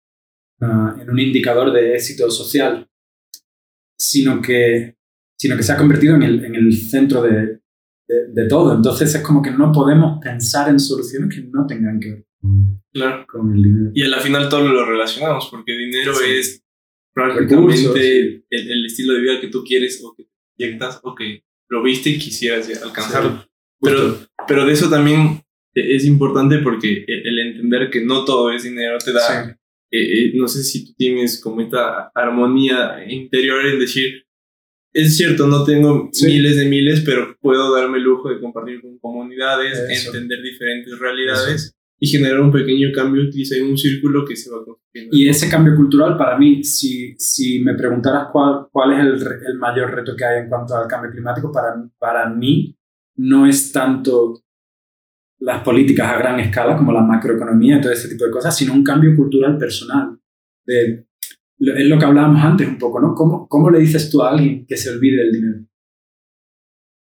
[0.61, 2.87] ah, en un indicador de éxito social,
[3.99, 4.99] sino que,
[5.35, 7.63] sino que se ha convertido en el, en el centro de,
[8.07, 8.77] de, todo.
[8.77, 13.57] Entonces es como que no podemos pensar en soluciones que no tengan que ver con
[13.57, 13.91] el dinero.
[13.95, 16.63] Y al final todo lo relacionamos, porque dinero es
[17.15, 22.11] prácticamente el, estilo de vida que tú quieres o que proyectas o que lo viste
[22.11, 23.43] y quisieras alcanzarlo.
[23.81, 25.43] pero, pero de eso también
[25.75, 29.57] es importante porque el, entender que no todo es dinero te da,
[29.91, 34.25] eh, eh, no sé si tú tienes como esta armonía interior en decir,
[34.93, 38.99] es cierto, no tengo miles de miles, pero puedo darme el lujo de compartir con
[38.99, 44.65] comunidades, entender diferentes realidades y generar un pequeño cambio, utilizar un círculo que se va
[44.65, 45.17] construyendo.
[45.17, 49.59] Y ese cambio cultural, para mí, si, si me preguntaras cuál, cuál es el, el
[49.59, 52.77] mayor reto que hay en cuanto al cambio climático, para, para mí
[53.17, 54.43] no es tanto
[55.43, 58.85] las políticas a gran escala, como la macroeconomía todo ese tipo de cosas, sino un
[58.85, 60.17] cambio cultural personal.
[60.65, 61.07] De,
[61.59, 63.13] es lo que hablábamos antes un poco, ¿no?
[63.15, 65.65] ¿Cómo, ¿Cómo le dices tú a alguien que se olvide del dinero?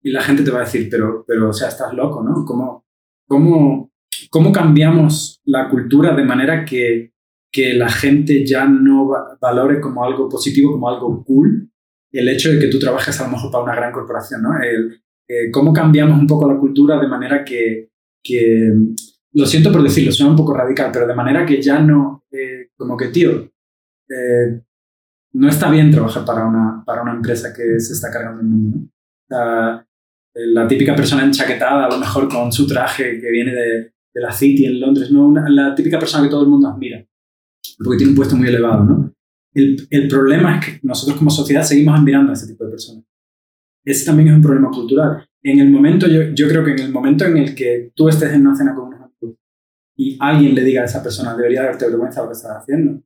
[0.03, 2.47] Y la gente te va a decir, pero, pero o sea, estás loco, ¿no?
[2.47, 2.87] ¿Cómo,
[3.29, 3.93] cómo,
[4.31, 7.13] cómo cambiamos la cultura de manera que,
[7.53, 11.71] que la gente ya no valore como algo positivo, como algo cool,
[12.11, 14.59] el hecho de que tú trabajes a lo mejor para una gran corporación, ¿no?
[14.63, 17.90] El, eh, ¿Cómo cambiamos un poco la cultura de manera que,
[18.23, 18.73] que,
[19.33, 22.71] lo siento por decirlo, suena un poco radical, pero de manera que ya no, eh,
[22.77, 23.53] como que, tío,
[24.09, 24.63] eh,
[25.33, 28.79] no está bien trabajar para una, para una empresa que se está cargando el mundo.
[28.79, 29.87] ¿no?
[30.33, 34.33] la típica persona enchaquetada, a lo mejor con su traje que viene de, de la
[34.33, 35.33] City en Londres, ¿no?
[35.49, 37.05] la típica persona que todo el mundo admira,
[37.79, 38.85] porque tiene un puesto muy elevado.
[38.85, 39.15] ¿no?
[39.53, 43.05] El, el problema es que nosotros como sociedad seguimos admirando a ese tipo de personas.
[43.85, 46.93] Ese también es un problema cultural en el momento, yo, yo creo que en el
[46.93, 49.39] momento en el que tú estés en una cena con unos amigos
[49.97, 53.03] y alguien le diga a esa persona, debería darte vergüenza lo que estás haciendo,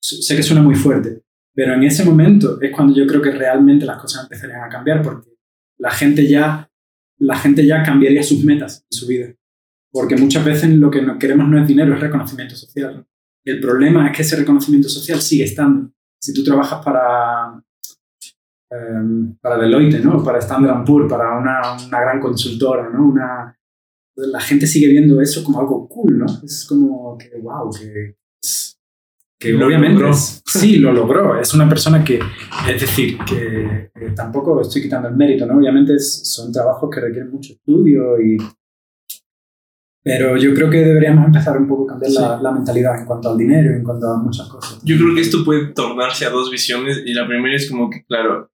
[0.00, 1.22] sé que suena muy fuerte,
[1.54, 5.02] pero en ese momento es cuando yo creo que realmente las cosas empezarían a cambiar
[5.02, 5.30] porque
[5.78, 6.70] la gente ya,
[7.18, 9.34] la gente ya cambiaría sus metas en su vida.
[9.92, 13.06] Porque muchas veces lo que queremos no es dinero, es reconocimiento social.
[13.44, 15.92] El problema es que ese reconocimiento social sigue estando.
[16.20, 17.62] Si tú trabajas para,
[18.74, 20.22] Em, para Deloitte, ¿no?
[20.24, 22.90] para Standard Poor's, para una, una, gran consultora.
[22.90, 23.06] ¿no?
[23.06, 23.56] Una,
[24.16, 26.26] la gente sigue viendo eso como algo cool, ¿no?
[26.42, 28.16] Es como que, wow, que,
[29.38, 31.38] que obviamente sí, lo logró.
[31.38, 32.18] Es una persona que,
[32.68, 35.58] es decir, que, tampoco estoy quitando el mérito, ¿no?
[35.58, 38.38] Obviamente son trabajos que requieren mucho estudio y...
[40.02, 43.30] Pero yo creo que deberíamos empezar un poco a cambiar la, la, mentalidad en cuanto
[43.30, 44.78] al dinero, en cuanto a muchas cosas.
[44.82, 48.04] Yo creo que esto puede tornarse a dos visiones y la primera es como que,
[48.04, 48.50] claro,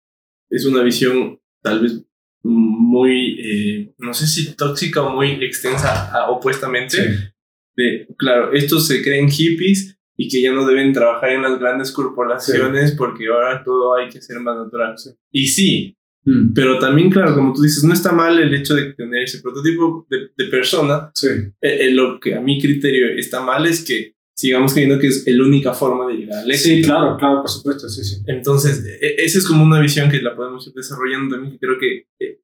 [0.50, 2.04] es una visión tal vez
[2.44, 7.34] muy, eh, no sé si tóxica o muy extensa opuestamente.
[7.76, 11.92] De, claro, estos se creen hippies y que ya no deben trabajar en las grandes
[11.92, 14.96] corporaciones porque ahora todo hay que ser más natural.
[15.32, 16.54] Y sí, mm.
[16.54, 20.06] pero también, claro, como tú dices, no está mal el hecho de tener ese prototipo
[20.10, 21.12] de, de persona.
[21.24, 25.28] Eh, eh, lo que a mi criterio está mal es que sigamos creyendo que es
[25.28, 26.76] la única forma de llegar al éxito.
[26.76, 28.24] Sí, claro, claro, por supuesto, sí, sí.
[28.26, 31.60] Entonces, e, e, esa es como una visión que la podemos ir desarrollando también, que
[31.60, 32.40] creo que eh,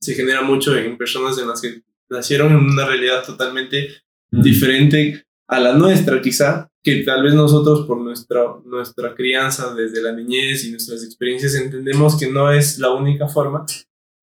[0.00, 3.90] se genera mucho en personas en las que nacieron en una realidad totalmente
[4.32, 10.10] diferente a la nuestra, quizá, que tal vez nosotros por nuestra, nuestra crianza desde la
[10.10, 13.64] niñez y nuestras experiencias entendemos que no es la única forma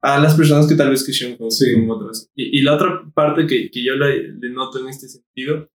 [0.02, 1.48] a las personas que tal vez crecieron con,
[1.90, 2.30] otras.
[2.36, 5.70] Y, la otra parte que, que yo le, le noto en este sentido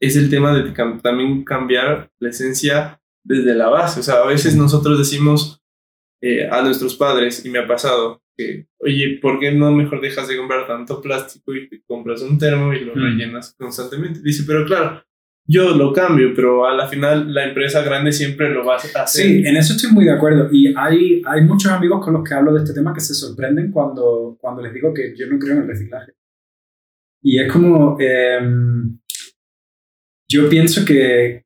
[0.00, 4.00] es el tema de también cambiar la esencia desde la base.
[4.00, 5.62] O sea, a veces nosotros decimos
[6.20, 10.28] eh, a nuestros padres, y me ha pasado, que, oye, ¿por qué no mejor dejas
[10.28, 12.98] de comprar tanto plástico y te compras un termo y lo mm.
[12.98, 14.20] rellenas constantemente?
[14.22, 15.02] Dice, pero claro,
[15.46, 19.06] yo lo cambio, pero a la final la empresa grande siempre lo va a hacer.
[19.06, 20.48] Sí, en eso estoy muy de acuerdo.
[20.50, 23.70] Y hay, hay muchos amigos con los que hablo de este tema que se sorprenden
[23.70, 26.12] cuando, cuando les digo que yo no creo en el reciclaje.
[27.22, 28.98] Y es como, em,
[30.28, 31.44] yo pienso que,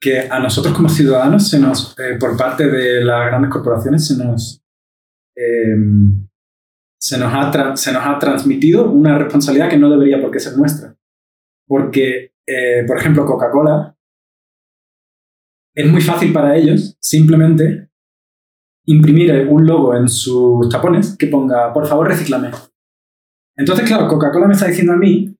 [0.00, 4.16] que a nosotros como ciudadanos, se nos, eh, por parte de las grandes corporaciones, se
[4.16, 4.62] nos,
[5.36, 6.28] em,
[7.00, 10.56] se, nos ha se nos ha transmitido una responsabilidad que no debería por qué ser
[10.56, 10.96] nuestra.
[11.66, 13.96] Porque, eh, por ejemplo, Coca-Cola,
[15.74, 17.88] es muy fácil para ellos simplemente
[18.86, 22.50] imprimir un logo en sus tapones que ponga, por favor, reciclame.
[23.56, 25.34] Entonces, claro, Coca-Cola me está diciendo a mí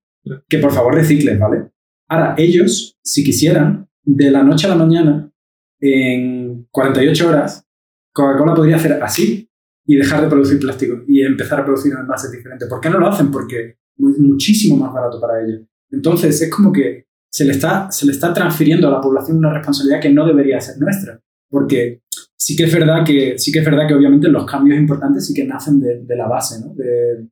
[0.48, 1.71] que por favor recicle, ¿vale?
[2.12, 5.32] Ahora, ellos, si quisieran, de la noche a la mañana,
[5.80, 7.64] en 48 horas,
[8.12, 9.48] Coca-Cola podría hacer así
[9.86, 12.68] y dejar de producir plástico y empezar a producir envases diferentes.
[12.68, 13.30] ¿Por qué no lo hacen?
[13.30, 15.62] Porque muchísimo más barato para ellos.
[15.90, 19.54] Entonces es como que se le, está, se le está transfiriendo a la población una
[19.54, 21.18] responsabilidad que no debería ser nuestra.
[21.48, 22.02] Porque
[22.36, 25.32] sí que es verdad que, sí que, es verdad que obviamente los cambios importantes sí
[25.32, 27.26] que nacen de, la base, de,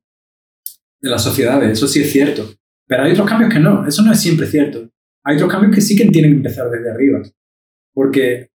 [1.01, 2.49] de las sociedades, eso sí es cierto.
[2.91, 4.85] Pero hay otros cambios que no, eso no es siempre cierto.
[5.23, 7.21] Hay otros cambios que sí que tienen que empezar desde arriba.
[7.93, 8.49] Porque,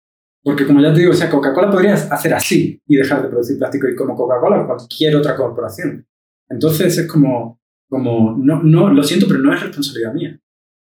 [0.42, 3.58] porque como ya te digo, o sea, Coca-Cola podría hacer así y dejar de producir
[3.58, 6.06] plástico y como Coca-Cola o cualquier otra corporación.
[6.48, 10.40] Entonces es como, como no, no, lo siento, pero no es responsabilidad mía.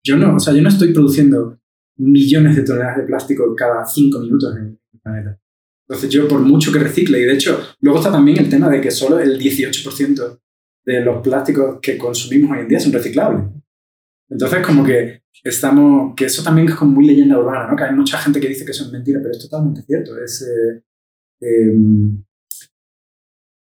[0.04, 1.58] Yo no, o sea, yo no estoy produciendo
[1.96, 5.40] millones de toneladas de plástico cada cinco minutos en el planeta.
[5.88, 8.82] Entonces yo por mucho que recicle, y de hecho luego está también el tema de
[8.82, 10.40] que solo el 18%
[10.86, 13.46] de los plásticos que consumimos hoy en día son reciclables.
[14.30, 17.76] Entonces como que estamos, que eso también es como muy leyenda urbana, ¿no?
[17.76, 20.18] Que hay mucha gente que dice que eso es mentira, pero es totalmente cierto.
[20.22, 20.84] Es, eh,
[21.42, 22.24] em,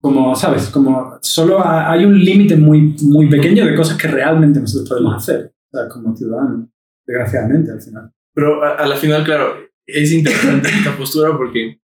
[0.01, 0.69] como, ¿sabes?
[0.71, 5.55] Como solo hay un límite muy, muy pequeño de cosas que realmente nosotros podemos hacer,
[5.73, 6.69] o sea, como ciudadanos,
[7.07, 8.11] desgraciadamente al final.
[8.33, 11.81] Pero a, la final, claro, es interesante esta postura porque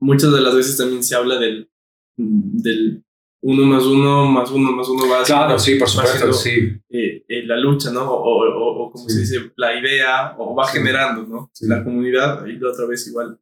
[0.00, 1.70] muchas de las veces también se habla del,
[2.16, 3.05] del
[3.42, 6.72] uno más uno más uno más uno va Claro, sí, por supuesto, sí.
[6.88, 8.10] Eh, eh, la lucha, ¿no?
[8.10, 11.50] O, o, como se dice, la idea, o va generando, ¿no?
[11.62, 13.38] La comunidad, y la otra vez igual,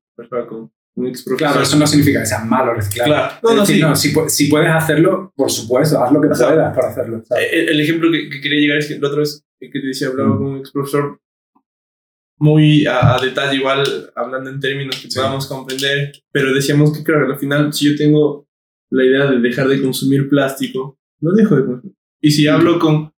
[0.49, 3.07] con un ex Claro, eso no significa que sea malo reciclar.
[3.07, 3.81] Claro, no, no, sí.
[3.81, 7.23] no si, si, puedes hacerlo, por supuesto, haz lo que puedas para hacerlo.
[7.53, 10.31] El, el, ejemplo que, quería llegar es que la otra vez que te decía, hablaba
[10.31, 10.39] mm.
[10.39, 11.21] con un ex profesor
[12.39, 17.39] muy a, detalle, igual hablando en términos que podamos comprender, pero decíamos que, claro, al
[17.39, 18.47] final, si yo tengo
[18.91, 21.97] la idea de dejar de consumir plástico, no dejo de consumir.
[22.21, 23.13] Y si hablo con,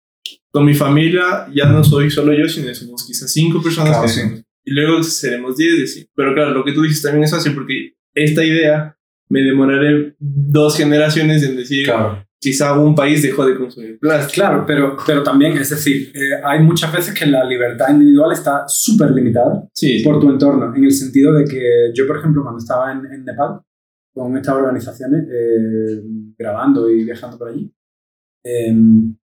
[0.51, 4.15] con mi familia, ya no soy solo yo, sino somos quizás cinco personas.
[4.15, 6.07] que Y luego seremos diez.
[6.15, 8.97] Pero claro, lo que tú dices también es fácil porque esta idea
[9.29, 12.25] me demoraré dos generaciones en decir, claro.
[12.39, 14.33] quizá un país dejó de consumir plástico.
[14.33, 18.63] Claro, pero, pero también, es decir, eh, hay muchas veces que la libertad individual está
[18.67, 22.59] súper limitada sí, por tu entorno, en el sentido de que yo, por ejemplo, cuando
[22.59, 23.59] estaba en, en Nepal,
[24.17, 26.01] con estas organizaciones, eh,
[26.37, 27.71] grabando y viajando por allí.
[28.43, 29.15] Em,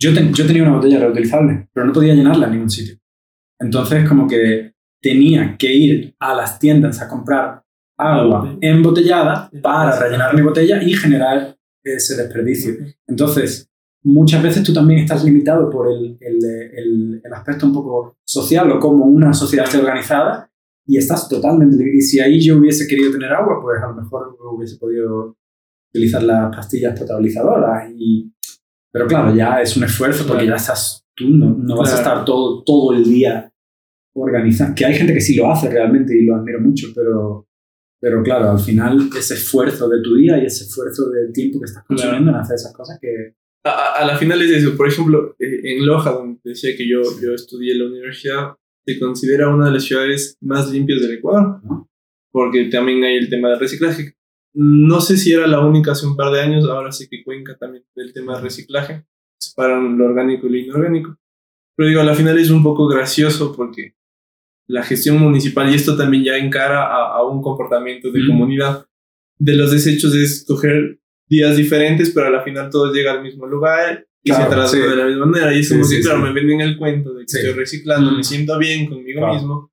[0.00, 2.96] yo, yo tenía una botella reutilizable, pero no podía llenarla en ningún sitio.
[3.60, 7.62] Entonces, como que tenía que ir a las tiendas a comprar
[7.96, 12.74] agua embotellada para rellenar mi botella y generar ese desperdicio.
[13.06, 13.68] Entonces,
[14.04, 18.70] muchas veces tú también estás limitado por el, el, el, el aspecto un poco social
[18.70, 20.48] o cómo una sociedad está organizada
[20.88, 21.76] y estás totalmente...
[21.94, 25.36] Y si ahí yo hubiese querido tener agua, pues a lo mejor hubiese podido
[25.90, 27.90] utilizar las pastillas potabilizadoras.
[27.94, 28.32] Y,
[28.90, 32.24] pero claro, ya es un esfuerzo porque ya estás, tú no, no vas a estar
[32.24, 33.52] todo, todo el día
[34.14, 34.74] organizando.
[34.74, 37.46] Que hay gente que sí lo hace realmente y lo admiro mucho, pero,
[38.00, 41.66] pero claro, al final ese esfuerzo de tu día y ese esfuerzo del tiempo que
[41.66, 43.34] estás consumiendo en hacer esas cosas que...
[43.64, 44.74] A, a, la final es eso.
[44.74, 48.52] Por ejemplo, eh, en Loja, donde decía que yo, yo estudié en la universidad,
[48.88, 51.60] se considera una de las ciudades más limpias del Ecuador,
[52.30, 54.14] porque también hay el tema del reciclaje.
[54.54, 57.54] No sé si era la única hace un par de años, ahora sí que Cuenca
[57.58, 59.04] también el tema del reciclaje,
[59.38, 61.18] separan lo orgánico y lo inorgánico.
[61.76, 63.94] Pero digo, al final es un poco gracioso porque
[64.66, 68.86] la gestión municipal, y esto también ya encara a, un comportamiento de comunidad,
[69.38, 70.98] de los desechos es coger
[71.28, 75.06] días diferentes, pero al final todo llega al mismo lugar y se trata de la
[75.06, 75.54] misma manera.
[75.54, 78.58] Y es como que, claro, me venden el cuento de que estoy reciclando, me siento
[78.58, 79.72] bien conmigo mismo,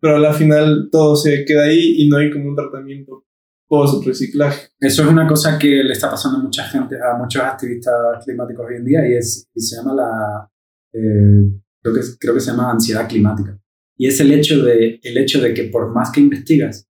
[0.00, 3.24] pero al final todo se queda ahí y no hay como un tratamiento
[3.68, 4.68] post-reciclaje.
[4.78, 8.66] Eso es una cosa que le está pasando a mucha gente, a muchos activistas climáticos
[8.68, 10.50] hoy en día y, es, y se llama la,
[10.92, 11.50] eh,
[11.82, 13.58] creo, que, creo que se llama ansiedad climática.
[13.98, 16.88] Y es el hecho, de, el hecho de que por más que investigas,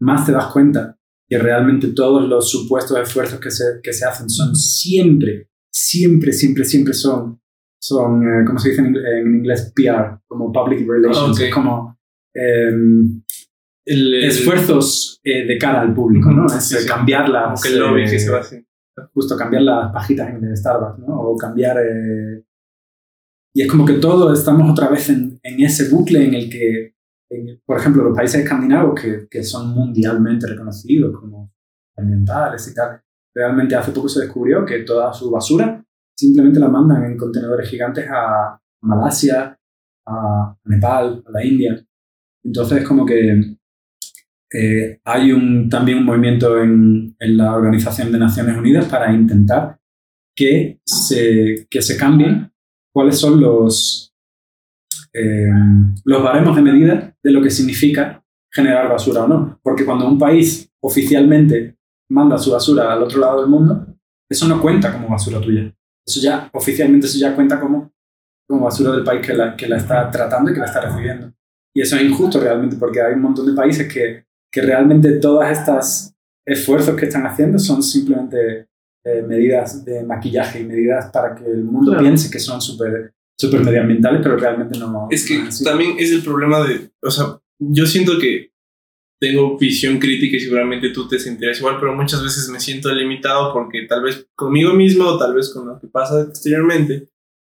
[0.00, 4.28] más te das cuenta que realmente todos los supuestos esfuerzos que se, que se hacen
[4.28, 5.48] son siempre
[5.82, 7.40] siempre, siempre, siempre son,
[7.80, 11.98] son eh, como se dice en, inglés, PR, como Public Relations, como
[12.34, 13.22] em,
[13.84, 16.46] esfuerzos eh, de cara al público, ¿no?
[16.46, 17.64] Es cambiar las...
[17.64, 18.40] el lobby que se va
[19.14, 21.20] Justo, cambiar las pajitas en Starbucks, ¿no?
[21.20, 21.78] O cambiar...
[21.78, 22.44] Eh,
[23.54, 26.94] y es como que todos estamos otra vez en, en ese bucle en el que,
[27.66, 31.52] por ejemplo, los países escandinavos que, que son mundialmente reconocidos como
[31.96, 33.02] ambientales y tal,
[33.34, 35.82] Realmente hace poco se descubrió que toda su basura
[36.14, 39.58] simplemente la mandan en contenedores gigantes a Malasia,
[40.06, 41.84] a Nepal, a la India.
[42.44, 43.56] Entonces, como que
[44.52, 49.78] eh, hay un, también un movimiento en, en, la Organización de Naciones Unidas para intentar
[50.36, 52.52] que se, que se cambien
[52.92, 54.14] cuáles son los,
[55.14, 55.48] eh,
[56.04, 59.60] los baremos de medida de lo que significa generar basura o no.
[59.62, 61.78] Porque cuando un país oficialmente
[62.12, 63.86] manda su basura al otro lado del mundo,
[64.30, 65.74] eso no cuenta como basura tuya.
[66.06, 67.92] Eso ya, oficialmente, eso ya cuenta como,
[68.48, 71.32] como basura del país que la, que la está tratando y que la está recibiendo.
[71.74, 75.58] Y eso es injusto realmente porque hay un montón de países que, que realmente todas
[75.58, 76.14] estas
[76.46, 78.68] esfuerzos que están haciendo son simplemente
[79.04, 83.64] eh, medidas de maquillaje y medidas para que el mundo piense que son súper super
[83.64, 85.08] medioambientales, pero realmente no.
[85.10, 88.51] Es que también es el problema de, o sea, yo siento que
[89.22, 93.52] tengo visión crítica y seguramente tú te sentirás igual, pero muchas veces me siento limitado
[93.52, 97.08] porque tal vez conmigo mismo o tal vez con lo que pasa exteriormente,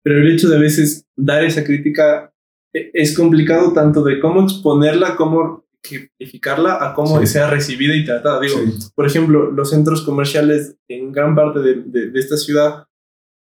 [0.04, 2.30] pero el hecho de a veces dar esa crítica
[2.70, 8.40] e, es complicado tanto de cómo exponerla, cómo ejemplificarla a cómo sea recibida y tratada.
[8.40, 8.56] Digo,
[8.94, 12.84] por ejemplo, los centros comerciales en gran parte de, de, esta ciudad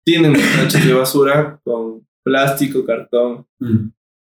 [0.05, 3.87] tienen tachos de basura con plástico, cartón, mm.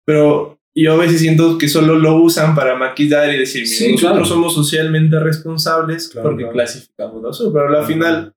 [0.05, 4.53] pero yo a veces siento que solo lo usan para maquillar y decir, nosotros somos
[4.53, 8.33] socialmente responsables porque clasificamos basura, pero al final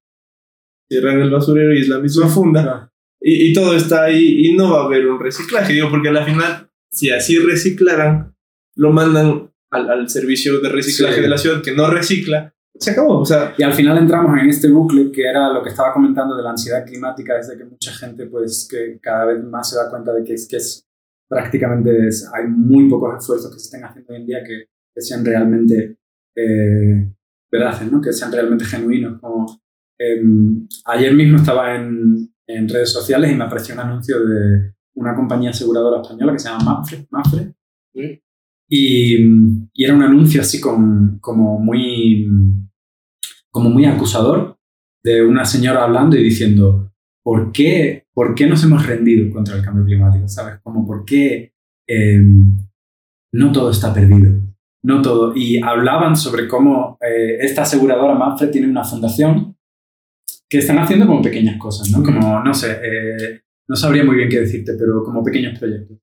[0.88, 4.72] cierran el basurero y es la misma funda y, y, todo está ahí y no
[4.72, 8.34] va a haber un reciclaje, digo, porque al final, si así reciclaran,
[8.76, 13.20] lo mandan al, al servicio de reciclaje de la ciudad que no recicla, se acabó.
[13.20, 16.34] O sea, y al final entramos en este bucle que era lo que estaba comentando
[16.34, 19.76] de la ansiedad climática, es de que mucha gente, pues, que cada vez más se
[19.76, 20.86] da cuenta de que es, que es
[21.30, 25.00] prácticamente es, hay muy pocos esfuerzos que se estén haciendo hoy en día que, que
[25.00, 25.96] sean realmente
[26.34, 27.08] eh,
[27.50, 28.00] veraces, ¿no?
[28.00, 29.20] que sean realmente genuinos.
[29.20, 29.46] Como,
[29.96, 35.14] em, ayer mismo estaba en, en, redes sociales y me apareció un anuncio de una
[35.14, 37.54] compañía aseguradora española que se llama Mafre, Mafre
[38.68, 39.16] y,
[39.72, 42.28] y, era un anuncio así con, como, muy,
[43.50, 44.58] como muy acusador
[45.04, 49.64] de una señora hablando y diciendo, ¿por qué, por qué nos hemos rendido contra el
[49.64, 50.28] cambio climático?
[50.28, 50.60] ¿Sabes?
[50.62, 51.54] Como por qué
[51.88, 52.54] em,
[53.32, 54.42] no todo está perdido.
[54.84, 55.32] No todo.
[55.34, 59.56] Y hablaban sobre cómo eh, esta aseguradora Manfred tiene una fundación
[60.50, 62.02] que están haciendo como pequeñas cosas, ¿no?
[62.02, 65.96] Como, no sé, eh, no sabría muy bien qué decirte, pero como pequeños proyectos.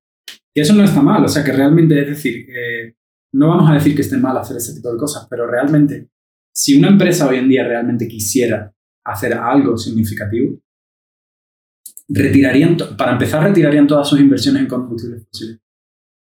[0.55, 2.95] Y eso no está mal, o sea que realmente, es decir, eh,
[3.35, 6.09] no vamos a decir que esté mal hacer ese tipo de cosas, pero realmente,
[6.51, 8.73] si una empresa hoy en día realmente quisiera
[9.05, 10.57] hacer algo significativo,
[12.09, 15.59] retirarían, para empezar, retirarían todas sus inversiones en combustibles fósiles.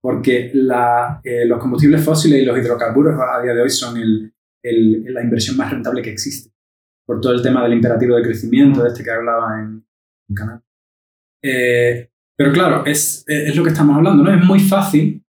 [0.01, 3.95] Porque la, eh, los combustibles fósiles y los hidrocarburos a día de hoy son
[4.63, 6.51] la inversión más rentable que existe.
[7.07, 9.85] Por todo el tema del imperativo de crecimiento, de este que hablaba en
[10.29, 10.63] el canal.
[11.43, 14.35] Eh, pero claro, es, es, lo que estamos hablando, ¿no?
[14.35, 15.25] Es muy fácil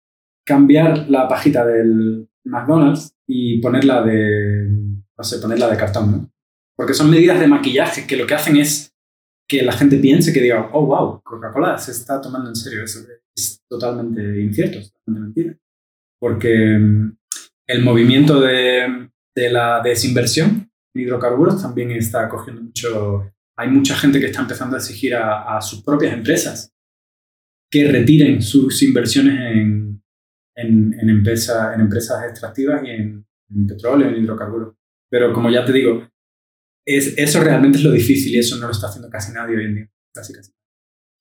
[0.45, 6.32] cambiar la pajita del McDonald's y ponerla de, no ponerla de cartón, ¿no?
[6.76, 8.91] Porque son medidas de maquillaje que lo que hacen es
[9.52, 12.86] que la gente piense que diga, oh, wow, Coca-Cola se está tomando en serio.
[12.86, 12.99] Eso
[13.36, 15.60] es totalmente incierto, es totalmente mentira.
[16.22, 17.18] Porque mm,
[17.68, 23.30] el movimiento de, de la desinversión en hidrocarburos también está cogiendo mucho...
[23.58, 26.74] Hay mucha gente que está empezando a exigir a, a sus propias empresas
[27.70, 30.02] que retiren sus inversiones en,
[30.56, 33.26] en, en, empresa, en empresas extractivas y en,
[33.68, 34.76] petróleo, en hidrocarburos.
[35.10, 36.08] Pero como ya te digo,
[36.86, 39.66] es, eso realmente es lo difícil y eso no lo está haciendo casi nadie hoy
[39.66, 39.92] en día.
[40.14, 40.52] Casi, casi.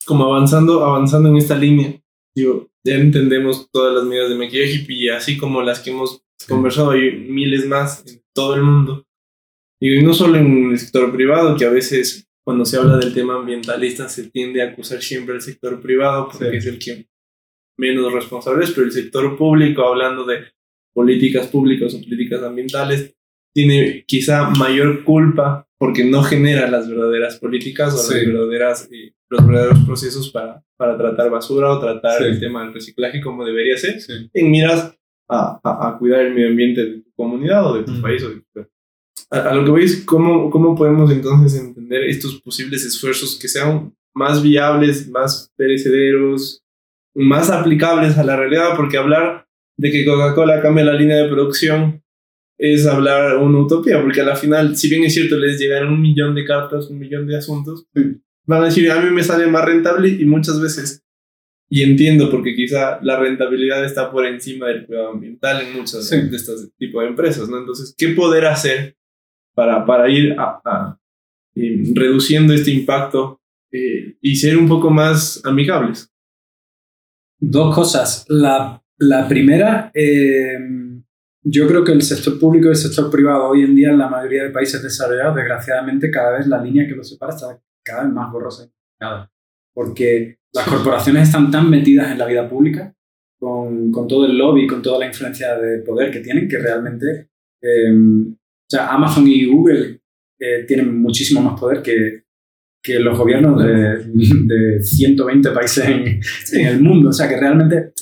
[0.04, 2.00] Como avanzando, avanzando en esta línea,
[2.34, 6.92] digo, ya entendemos todas las medidas de maquillaje y así como las que hemos conversado,
[6.92, 9.06] hay miles más en todo el mundo.
[9.80, 13.36] y no solo en el sector privado, que a veces cuando se habla del tema
[13.36, 17.06] ambientalista se tiende a acusar siempre al sector privado porque es el que
[17.78, 20.44] menos responsable es, pero el sector público, hablando de
[20.92, 23.14] políticas públicas o políticas ambientales,
[23.54, 29.46] tiene quizá mayor culpa porque no genera las verdaderas políticas o las verdaderas, eh, los
[29.46, 33.98] verdaderos procesos para, para tratar basura o tratar el tema del reciclaje como debería ser,
[34.34, 34.94] en miras
[35.28, 38.36] a, a, cuidar el medio ambiente de tu comunidad o de tu país o de
[38.36, 38.66] tu
[39.30, 44.42] a, lo que veis, ¿cómo, ¿cómo podemos entonces entender estos posibles esfuerzos que sean más
[44.42, 46.64] viables, más perecederos,
[47.14, 48.76] más aplicables a la realidad?
[48.76, 49.46] Porque hablar
[49.78, 52.02] de que Coca-Cola cambie la línea de producción
[52.62, 55.98] es hablar una utopía, porque a la final, si bien es cierto, les llegan un
[55.98, 57.86] millón de cartas, un millón de asuntos,
[58.44, 61.02] van a decir, a mí me sale más rentable y muchas veces,
[61.70, 66.36] y entiendo porque quizá la rentabilidad está por encima del cuidado ambiental en muchas de
[66.36, 67.60] estos tipos de empresas, ¿no?
[67.60, 68.94] Entonces, ¿qué poder hacer
[69.54, 70.98] para, para ir a,
[71.54, 73.40] eh, reduciendo este impacto
[73.72, 76.12] eh, y ser un poco más amigables?
[77.38, 78.26] Dos cosas.
[78.28, 80.58] La, la primera, eh,
[81.42, 84.08] yo creo que el sector público y el sector privado hoy en día en la
[84.08, 88.12] mayoría de países desarrollados, desgraciadamente, cada vez la línea que los separa está cada vez
[88.12, 88.70] más borrosa.
[89.72, 92.94] Porque las corporaciones están tan metidas en la vida pública,
[93.38, 97.30] con, con todo el lobby, con toda la influencia de poder que tienen, que realmente
[97.62, 100.00] o sea, Amazon y Google
[100.38, 102.22] eh, tienen muchísimo más poder que,
[102.82, 106.20] que los gobiernos de, de 120 países en,
[106.52, 107.10] en, el mundo.
[107.10, 107.92] O sea que realmente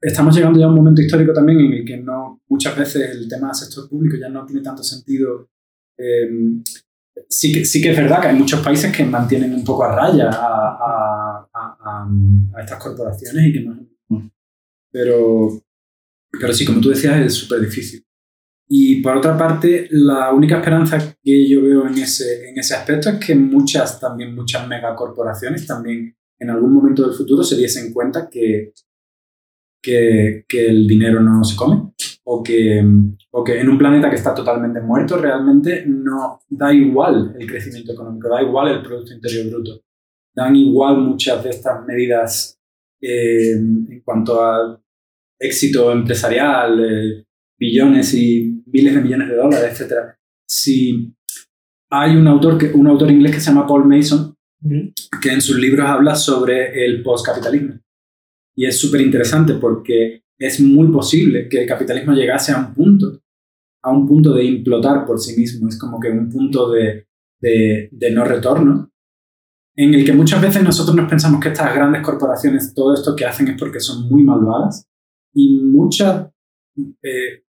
[0.00, 3.28] estamos llegando ya a un momento histórico también en el que no, muchas veces el
[3.28, 5.48] tema del sector público ya no tiene tanto sentido.
[5.96, 6.28] Eh,
[7.28, 9.94] sí, que, sí que es verdad que hay muchos países que mantienen un poco a
[9.94, 12.08] raya a, a, a,
[12.54, 13.88] a estas corporaciones y que no...
[14.90, 15.62] Pero,
[16.30, 18.02] pero sí, como tú decías, es súper difícil.
[18.70, 23.08] Y por otra parte, la única esperanza que yo veo en ese, en ese aspecto
[23.08, 28.28] es que muchas, también muchas megacorporaciones también en algún momento del futuro se diesen cuenta
[28.28, 28.72] que,
[29.82, 31.92] que, que el dinero no se come
[32.24, 32.84] o que,
[33.30, 37.92] o que en un planeta que está totalmente muerto realmente no da igual el crecimiento
[37.92, 39.80] económico, da igual el Producto Interior Bruto,
[40.34, 42.58] dan igual muchas de estas medidas
[43.00, 44.78] eh, en cuanto a
[45.38, 47.24] éxito empresarial, eh,
[47.58, 49.92] billones y miles de millones de dólares, etc.
[50.46, 51.14] Si
[51.90, 54.34] hay un autor, que, un autor inglés que se llama Paul Mason,
[55.22, 57.80] que en sus libros habla sobre el postcapitalismo.
[58.58, 63.22] Y es súper interesante porque es muy posible que el capitalismo llegase a un punto,
[63.84, 65.68] a un punto de implotar por sí mismo.
[65.68, 67.06] Es como que un punto de,
[67.40, 68.90] de, de no retorno,
[69.76, 73.26] en el que muchas veces nosotros nos pensamos que estas grandes corporaciones, todo esto que
[73.26, 74.88] hacen es porque son muy malvadas.
[75.32, 76.28] Y muchas
[77.04, 77.44] eh,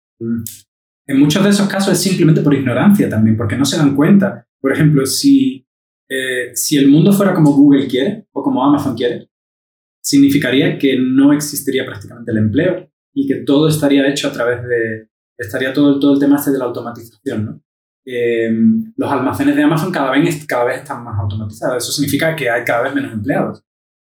[1.08, 4.48] en muchos de esos casos es simplemente por ignorancia también, porque no se dan cuenta.
[4.60, 5.68] Por ejemplo, si,
[6.10, 9.30] eh, si el mundo fuera como Google quiere o como Amazon quiere,
[10.06, 15.10] significaría que no existiría prácticamente el empleo y que todo estaría hecho a través de...
[15.36, 17.62] estaría todo, todo el tema este de la automatización, ¿no?
[18.08, 18.52] Eh,
[18.98, 21.84] los almacenes de Amazon cada vez, cada vez están más automatizados.
[21.84, 23.64] Eso significa que hay cada vez menos empleados.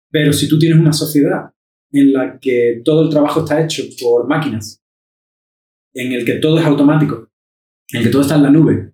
[0.09, 1.51] Pero si tú tienes una sociedad
[1.91, 4.81] en la que todo el trabajo está hecho por máquinas
[5.95, 7.29] en el que todo es automático,
[7.89, 8.93] en el que todo está en la nube,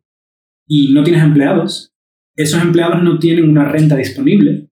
[0.66, 1.92] y no tienes empleados,
[2.34, 4.63] esos empleados no tienen una renta disponible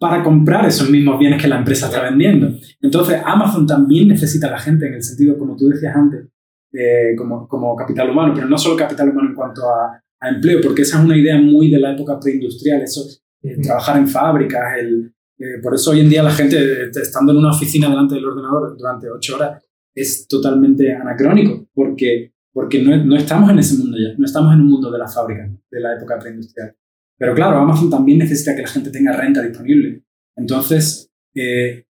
[0.00, 2.58] para comprar esos mismos bienes que la empresa está vendiendo.
[2.80, 6.26] Entonces, Amazon también necesita a la gente, en el sentido, como tú decías antes,
[6.72, 10.58] eh, como, como, capital humano, pero no solo capital humano en cuanto a, a, empleo,
[10.62, 13.02] porque esa es una idea muy de la época preindustrial, eso,
[13.42, 16.56] eh, trabajar en fábricas, el, eh, por eso hoy en día la gente,
[16.94, 19.62] estando en una oficina delante del ordenador durante ocho horas,
[19.94, 24.60] es totalmente anacrónico, porque, porque no, no, estamos en ese mundo ya, no estamos en
[24.60, 26.74] un mundo de la fábrica, de la época preindustrial.
[27.20, 30.02] Pero claro, Amazon también necesita que la gente tenga renta disponible.
[30.36, 31.84] Entonces, eh,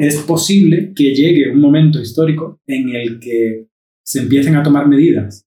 [0.00, 3.68] es posible que llegue un momento histórico en el que
[4.04, 5.46] se empiecen a tomar medidas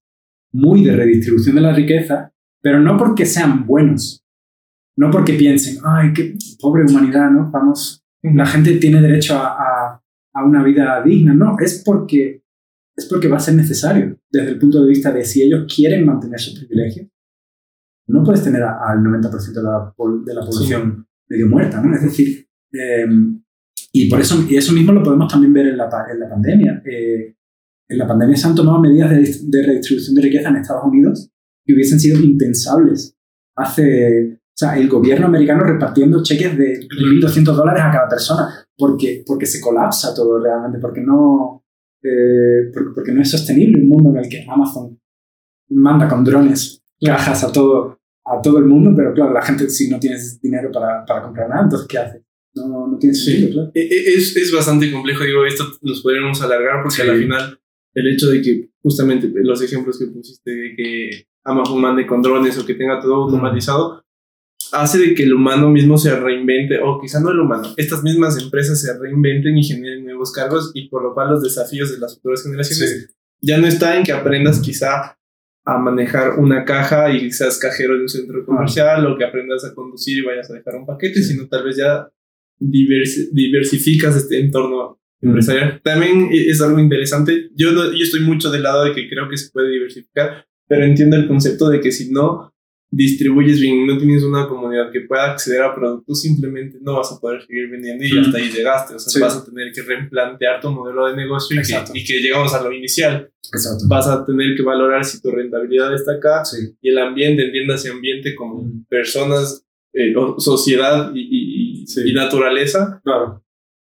[0.52, 4.24] muy de redistribución de la riqueza, pero no porque sean buenos,
[4.96, 7.50] no porque piensen, ay, qué pobre humanidad, ¿no?
[7.50, 10.02] Vamos, la gente tiene derecho a, a
[10.36, 12.42] a una vida digna, no, es porque,
[12.94, 16.04] es porque va a ser necesario desde el punto de vista de si ellos quieren
[16.04, 17.08] mantener su privilegio.
[18.08, 19.92] No puedes tener al 90% de la,
[20.24, 21.24] de la población sí.
[21.28, 21.94] medio muerta, ¿no?
[21.94, 23.06] Es decir, eh,
[23.92, 26.82] y por eso, y eso mismo lo podemos también ver en la, en la pandemia.
[26.84, 27.36] Eh,
[27.88, 31.30] en la pandemia se han tomado medidas de, de redistribución de riqueza en Estados Unidos
[31.64, 33.16] que hubiesen sido impensables
[33.56, 39.22] hace o sea, el gobierno americano repartiendo cheques de 1.200 dólares a cada persona, porque,
[39.26, 41.62] porque se colapsa todo realmente, porque no,
[42.02, 44.98] eh, porque, porque, no es sostenible un mundo en el que Amazon
[45.68, 47.95] manda con drones cajas a todo,
[48.26, 51.48] a todo el mundo, pero claro, la gente si no tienes dinero para, para comprar
[51.48, 52.22] nada, entonces ¿qué hace?
[52.54, 53.52] No, no tiene sentido, sí.
[53.52, 53.70] claro.
[53.74, 57.08] E, es, es bastante complejo, digo, esto nos podríamos alargar porque sí.
[57.08, 57.60] al final
[57.94, 62.58] el hecho de que justamente los ejemplos que pusiste de que Amazon mande con drones
[62.58, 64.04] o que tenga todo automatizado,
[64.72, 68.40] hace de que el humano mismo se reinvente, o quizá no el humano, estas mismas
[68.42, 72.16] empresas se reinventen y generen nuevos cargos y por lo cual los desafíos de las
[72.16, 73.14] futuras generaciones sí.
[73.40, 75.15] ya no está en que aprendas quizá
[75.66, 79.10] a manejar una caja y seas cajero de un centro comercial ah.
[79.10, 82.08] o que aprendas a conducir y vayas a dejar un paquete, sino tal vez ya
[82.58, 85.26] divers diversificas este entorno mm.
[85.26, 85.80] empresarial.
[85.82, 87.50] También es algo interesante.
[87.56, 90.84] Yo, no, yo estoy mucho del lado de que creo que se puede diversificar, pero
[90.84, 92.54] entiendo el concepto de que si no
[92.90, 97.20] distribuyes bien, no tienes una comunidad que pueda acceder a productos, simplemente no vas a
[97.20, 98.94] poder seguir vendiendo y hasta ahí llegaste.
[98.94, 99.20] O sea, sí.
[99.20, 102.62] vas a tener que replantear tu modelo de negocio y que, y que, llegamos a
[102.62, 103.30] lo inicial.
[103.52, 103.84] Exacto.
[103.88, 106.74] Vas a tener que valorar si tu rentabilidad está acá sí.
[106.80, 108.86] y el ambiente, entiendas ese ambiente como mm.
[108.88, 112.02] personas, eh, sociedad y, y, y, sí.
[112.04, 113.00] y, naturaleza.
[113.04, 113.42] Claro.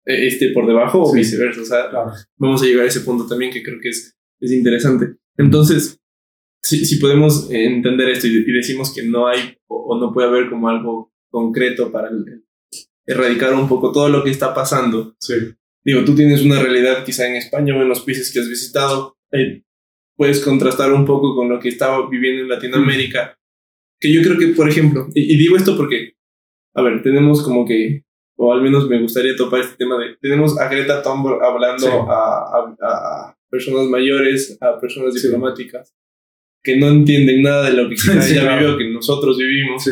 [0.05, 1.61] Eh, este por debajo o viceversa.
[1.61, 2.13] O sea, claro.
[2.37, 5.17] vamos a llegar a ese punto también que creo que es, es interesante.
[5.37, 5.99] Entonces,
[6.67, 10.27] si, si podemos entender esto y, y, decimos que no hay o, o, no puede
[10.27, 12.43] haber como algo concreto para el,
[13.05, 15.15] erradicar un poco todo lo que está pasando.
[15.19, 15.35] Sí.
[15.83, 19.17] Digo, tú tienes una realidad quizá en España o en los países que has visitado.
[19.31, 19.63] Eh,
[20.17, 23.37] puedes contrastar un poco con lo que estaba viviendo en Latinoamérica.
[23.99, 26.15] Que yo creo que, por ejemplo, y, digo esto porque,
[26.75, 28.03] a ver, tenemos como que,
[28.35, 32.67] o al menos me gustaría topar este tema de, tenemos a Greta Thunberg hablando a,
[32.81, 35.95] a, personas mayores, a personas diplomáticas,
[36.63, 39.89] que no entienden nada de lo que quizás ya vivió, que nosotros vivimos,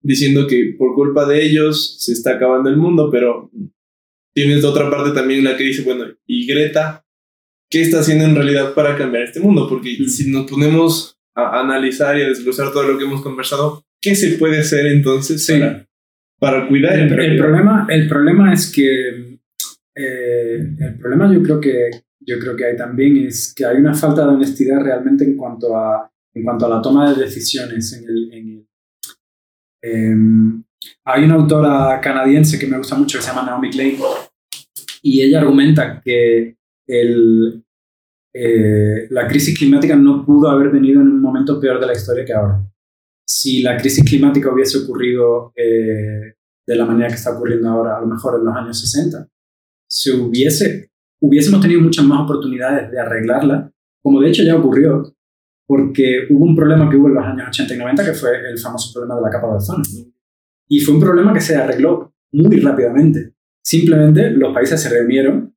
[0.00, 3.50] diciendo que por culpa de ellos se está acabando el mundo, pero
[4.34, 7.04] tienes otra parte también la que dice, bueno, ¿y Greta
[7.70, 9.68] qué está haciendo en realidad para cambiar este mundo?
[9.68, 14.14] Porque si nos ponemos a analizar y a desglosar todo lo que hemos conversado, ¿qué
[14.14, 15.46] se puede hacer entonces
[16.38, 17.86] para, cuidar el, el, problema?
[17.88, 19.38] El problema es que
[19.94, 21.90] eh, el problema yo creo que
[22.26, 25.76] yo creo que hay también es que hay una falta de honestidad realmente en cuanto
[25.76, 28.68] a en cuanto a la toma de decisiones en el, en el
[29.82, 30.64] em,
[31.04, 33.98] hay una autora canadiense que me gusta mucho que se llama Naomi Klein
[35.02, 36.56] y ella argumenta que
[36.86, 37.64] el,
[38.34, 42.24] eh, la crisis climática no pudo haber venido en un momento peor de la historia
[42.24, 42.62] que ahora.
[43.26, 46.34] Si la crisis climática hubiese ocurrido eh,
[46.66, 49.28] de la manera que está ocurriendo ahora, a lo mejor en los años 60,
[49.88, 50.91] se hubiese,
[51.22, 55.14] hubiésemos tenido muchas más oportunidades de arreglarla, como de hecho ya ocurrió,
[55.66, 58.58] porque hubo un problema que hubo en los años 80 y 90, que fue el
[58.58, 59.82] famoso problema de la capa de ozono.
[60.68, 63.34] Y fue un problema que se arregló muy rápidamente.
[63.64, 65.54] Simplemente los países se reunieron,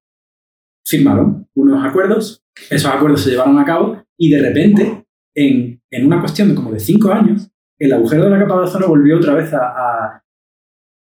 [0.85, 6.19] firmaron unos acuerdos, esos acuerdos se llevaron a cabo y de repente, en, en una
[6.19, 7.49] cuestión de como de cinco años,
[7.79, 10.23] el agujero de la capa de ozono volvió otra vez a,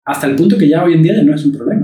[0.07, 1.84] hasta el punto que ya hoy en día ya no es un problema.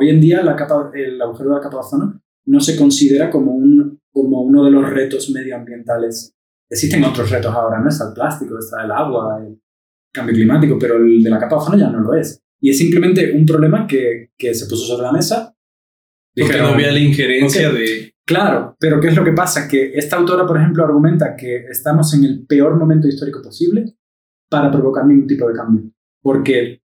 [0.00, 3.28] Hoy en día la capa, el agujero de la capa de ozono no se considera
[3.30, 6.36] como, un, como uno de los retos medioambientales.
[6.70, 7.88] Existen otros retos ahora, ¿no?
[7.88, 9.60] Está el plástico, está el agua, el
[10.12, 12.40] cambio climático, pero el de la capa de ozono ya no lo es.
[12.60, 15.52] Y es simplemente un problema que, que se puso sobre la mesa.
[16.32, 18.14] Porque no había la injerencia de...
[18.24, 19.66] Claro, pero ¿qué es lo que pasa?
[19.66, 23.96] Que esta autora, por ejemplo, argumenta que estamos en el peor momento histórico posible
[24.48, 25.90] para provocar ningún tipo de cambio.
[26.22, 26.82] Porque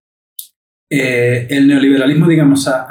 [0.90, 2.86] eh, el neoliberalismo, digamos, ha,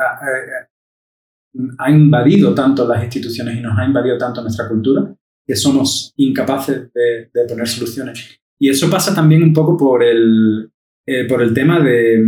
[1.77, 5.13] ha, invadido tanto las instituciones y nos ha invadido tanto nuestra cultura
[5.45, 8.39] que somos incapaces de, de poner soluciones.
[8.59, 10.71] Y eso pasa también un poco por el,
[11.05, 12.23] eh, por el tema de,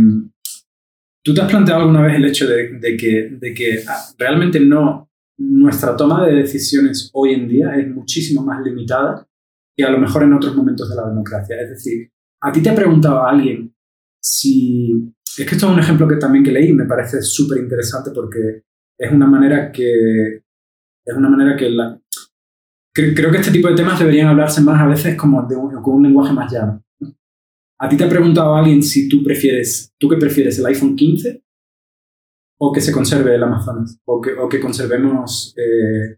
[1.26, 5.10] ¿Tú te has planteado alguna vez el hecho de, que, de que ah, realmente no,
[5.38, 9.26] nuestra toma de decisiones hoy en día es muchísimo más limitada
[9.76, 11.60] que a lo mejor en otros momentos de la democracia?
[11.60, 13.74] Es decir, a ti te ha preguntado a alguien
[14.22, 15.12] si...
[15.38, 18.10] Es que esto es un ejemplo que también que leí y me parece súper interesante
[18.14, 18.62] porque
[18.98, 20.42] es una manera que...
[21.08, 22.00] Es una manera que la,
[22.92, 25.46] creo que este tipo de temas deberían hablarse más a veces como
[25.82, 26.82] con un lenguaje más llano.
[27.78, 31.44] ¿A ti te ha preguntado alguien si tú prefieres, tú qué prefieres, el iPhone 15
[32.58, 36.16] o que se conserve el Amazonas o que, o que conservemos eh,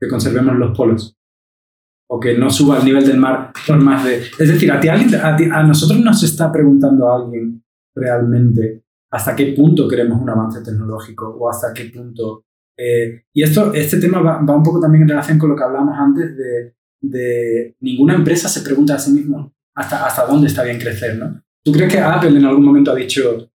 [0.00, 1.14] que conservemos los polos
[2.10, 4.16] o que no suba el nivel del mar por más de...
[4.16, 7.62] Es decir, a, ti, a, ti, a nosotros nos está preguntando alguien
[7.98, 12.44] realmente hasta qué punto queremos un avance tecnológico o hasta qué punto...
[12.80, 15.64] Eh, y esto, este tema va, va, un poco también en relación con lo que
[15.64, 20.62] hablamos antes de, de ninguna empresa se pregunta a sí misma hasta, hasta dónde está
[20.62, 21.42] bien crecer, ¿no?
[21.64, 23.50] ¿Tú crees que Apple en algún momento ha dicho,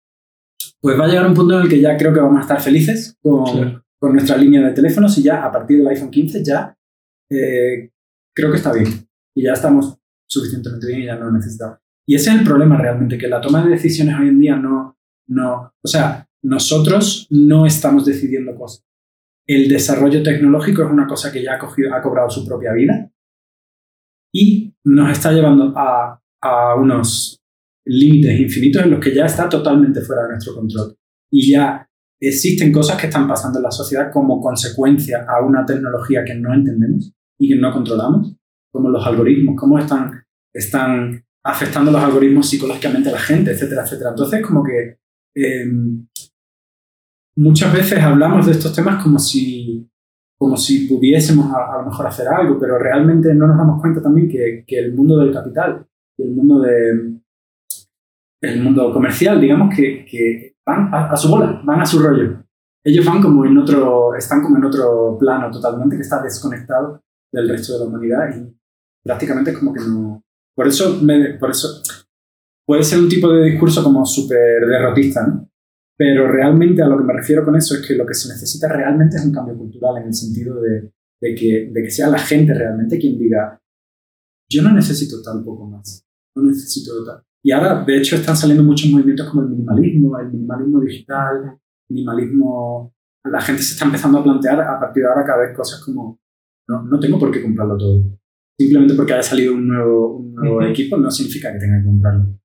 [0.80, 2.61] pues va a llegar un punto en el que ya creo que vamos a estar
[2.61, 6.76] felices con, con nuestra línea de teléfonos y ya a partir del iPhone 15 ya
[7.30, 7.91] eh,
[8.34, 8.88] creo que está bien
[9.34, 11.78] y ya estamos suficientemente bien y ya no lo necesitamos.
[12.11, 14.98] Y ese es el problema realmente, que la toma de decisiones hoy en día no,
[15.28, 18.84] no, o sea, nosotros no estamos decidiendo cosas.
[19.46, 23.12] El desarrollo tecnológico es una cosa que ya ha, cogido, ha cobrado su propia vida
[24.34, 27.40] y nos está llevando a, a unos
[27.86, 30.96] límites infinitos en los que ya está totalmente fuera de nuestro control.
[31.30, 31.88] Y ya
[32.20, 36.52] existen cosas que están pasando en la sociedad como consecuencia a una tecnología que no
[36.52, 38.34] entendemos y que no controlamos,
[38.72, 44.11] como los algoritmos, cómo están, están afectando los algoritmos psicológicamente a la gente, etcétera, etcétera.
[44.11, 44.99] Entonces, como que
[45.34, 46.07] em,
[47.36, 49.91] muchas veces hablamos de estos temas como si
[50.41, 54.26] como si pudiésemos a, lo mejor hacer algo, pero realmente no nos damos cuenta también
[54.26, 55.86] que, que el mundo del capital
[56.16, 57.20] y el mundo, de,
[58.41, 62.43] el mundo comercial, digamos, que, que van a, su bola, van a su rollo.
[62.82, 67.47] Ellos van como en otro, están como en otro plano totalmente que está desconectado del
[67.47, 68.57] resto de la humanidad y
[69.05, 70.24] prácticamente como que no...
[70.61, 71.80] Por eso, me, por eso
[72.66, 75.48] puede ser un tipo de discurso como súper derrotista, ¿no?
[75.96, 78.68] Pero realmente a lo que me refiero con eso es que lo que se necesita
[78.68, 82.18] realmente es un cambio cultural en el sentido de, de, que, de que sea la
[82.18, 83.58] gente realmente quien diga,
[84.50, 86.06] yo no necesito tal poco más,
[86.36, 87.22] no necesito tal.
[87.42, 91.58] Y ahora, de hecho, están saliendo muchos movimientos como el minimalismo, el minimalismo digital,
[91.88, 92.92] minimalismo...
[93.24, 96.20] La gente se está empezando a plantear a partir de ahora cada vez cosas como,
[96.68, 98.20] no, no tengo por qué comprarlo todo.
[98.61, 100.66] Simplemente porque haya salido un nuevo, un nuevo Ujú.
[100.66, 102.38] equipo no significa que tenga que comprarlo.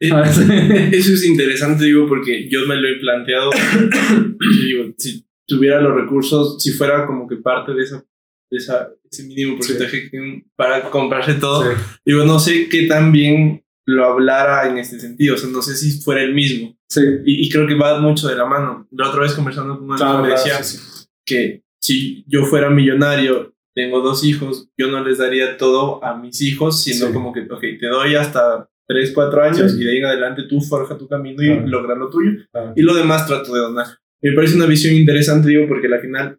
[0.00, 0.08] Eh.
[0.96, 3.50] Eso es interesante, digo, porque yo me lo he planteado.
[4.64, 8.04] digo, si tuviera los recursos, si fuera como que parte de esa,
[8.50, 11.68] de esa ese mínimo porcentaje que- para comprarse todo, Sí.
[12.04, 15.74] digo, no sé qué tan bien lo hablara en este sentido, o sea, no sé
[15.74, 16.76] si fuera el mismo.
[16.90, 17.00] Sí.
[17.24, 18.86] Y, y creo que va mucho de la mano.
[18.92, 21.06] La otra vez conversando con un amigo Claro, me decía sí, sí.
[21.24, 26.40] que si yo fuera millonario, tengo dos hijos, yo no les daría todo a mis
[26.42, 27.12] hijos, sino Sí.
[27.12, 29.80] como que, ok, te doy hasta 3, 4 años Sí.
[29.80, 31.66] y de ahí en adelante tú forja tu camino y Claro.
[31.68, 32.32] logra lo tuyo.
[32.50, 32.72] Claro.
[32.74, 33.86] Y lo demás trato de donar.
[34.20, 36.38] Me parece una visión interesante, digo, porque al final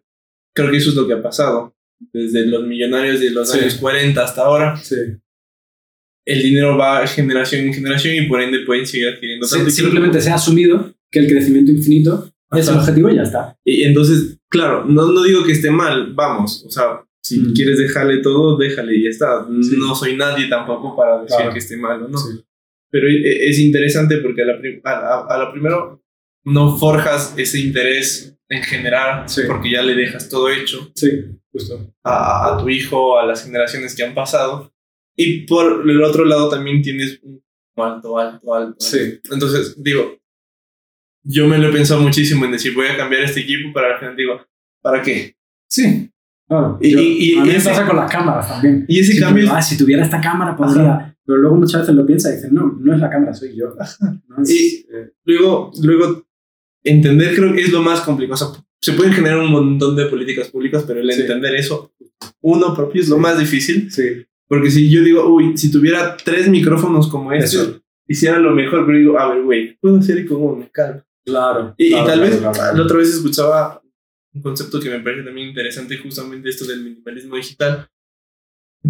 [0.54, 1.74] creo que eso es lo que ha pasado.
[2.12, 3.58] Desde los millonarios de los Sí.
[3.58, 4.78] años 40 hasta ahora,
[6.26, 9.70] el dinero va generación en generación y por ende pueden seguir adquiriendo tanto.
[9.70, 12.80] simplemente se ha asumido que el crecimiento infinito es el Ajá.
[12.82, 13.56] objetivo y ya está.
[13.64, 17.52] Y entonces, claro, no, no digo que esté mal, vamos, o sea, si Mm.
[17.54, 19.46] quieres dejarle todo, déjale y ya está.
[19.62, 19.76] Sí.
[19.78, 21.52] No soy nadie tampoco para decir Claro.
[21.52, 22.18] que esté mal o no.
[22.18, 22.40] Sí.
[22.90, 26.02] Pero e- es interesante porque a la, a, a- la primero
[26.44, 29.42] no forjas ese interés en general Sí.
[29.46, 30.90] porque ya le dejas todo hecho
[31.52, 31.94] justo.
[32.04, 34.72] a, a tu hijo, a las generaciones que han pasado.
[35.16, 37.42] Y por el otro lado también tienes un
[37.76, 38.76] alto, alto, alto.
[38.78, 39.20] Sí.
[39.30, 40.16] Entonces, digo,
[41.22, 43.98] yo me lo he pensado muchísimo en decir, voy a cambiar este equipo para la
[43.98, 44.22] gente.
[44.22, 44.40] Digo,
[44.82, 45.36] ¿para qué?
[45.68, 46.10] Sí.
[46.50, 46.78] Claro.
[46.80, 48.84] Y- Yo- y- y a mí me ese- pasa con las cámaras también.
[48.88, 51.16] Y ese Si, cambio ah, si tuviera esta cámara podría...
[51.24, 53.72] Pero luego muchas veces lo piensa y dices, no, no es la cámara, soy yo.
[54.28, 56.24] No es- Y- eh, luego, luego
[56.82, 58.34] entender creo que es lo más complicado.
[58.34, 61.20] O sea, se pueden generar un montón de políticas públicas, pero el Sí.
[61.20, 61.92] entender eso,
[62.40, 63.90] uno propio, es lo más difícil.
[63.92, 64.26] sí.
[64.48, 67.80] Porque si yo digo, uy, si tuviera tres micrófonos como este, Eso.
[68.08, 71.04] hiciera lo mejor, pero digo, a ver, güey, puedo hacer con uno, calma.
[71.24, 71.72] Claro.
[71.78, 72.76] Y, y claro, tal claro, vez claro, claro.
[72.78, 73.80] la otra vez escuchaba
[74.32, 77.88] un concepto que me parece también interesante, justamente esto del minimalismo digital,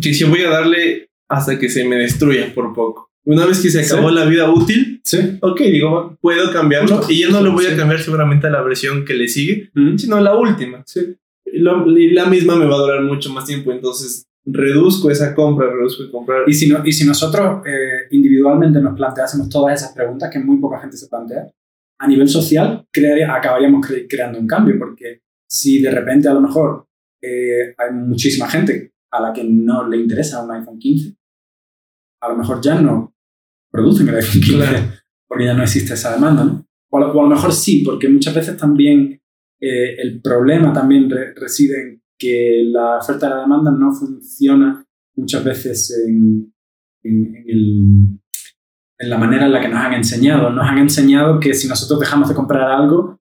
[0.00, 3.10] que si voy a darle hasta que se me destruya por poco.
[3.24, 3.92] Una vez que se Sí.
[3.92, 5.38] acabó la vida útil, Sí.
[5.40, 7.76] ok, digo, puedo cambiarlo y ya no lo voy a sí.
[7.76, 9.96] cambiar seguramente a la versión que le sigue, Mm.
[9.98, 10.82] sino a la última.
[10.86, 11.16] Sí.
[11.44, 15.34] Y lo- y la misma me va a durar mucho más tiempo, entonces reduzco esa
[15.34, 16.42] compra, reduzco el comprar.
[16.46, 20.58] Y si, no, y si nosotros eh, individualmente nos planteásemos todas esas preguntas que muy
[20.58, 21.46] poca gente se plantea,
[21.98, 25.20] a nivel social crearía- acabaríamos cre- creando un cambio, porque
[25.50, 26.86] si de repente a lo mejor
[27.22, 31.16] eh, hay muchísima gente a la que no le interesa un iPhone 15,
[32.22, 33.14] a lo mejor ya no
[33.70, 34.78] producen el iPhone 15, Claro.
[35.28, 36.66] porque ya no existe esa demanda, ¿no?
[36.92, 39.20] O a lo, o a lo mejor sí, porque muchas veces también
[39.60, 44.84] eh, el problema también re- reside en que la oferta y la demanda no funciona
[45.16, 46.52] muchas veces en,
[47.04, 48.20] en- en el-
[48.98, 50.50] en la manera en la que nos han enseñado.
[50.50, 53.18] Nos han enseñado que si nosotros dejamos de comprar algo,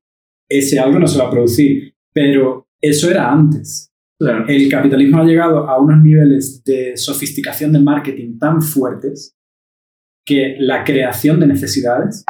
[0.50, 1.89] ese algo no se va a producir.
[2.22, 3.94] Pero eso era antes.
[4.20, 4.46] Claro.
[4.50, 9.38] El capitalismo ha llegado a unos niveles de sofisticación de marketing tan fuertes
[10.26, 12.26] que la creación de necesidades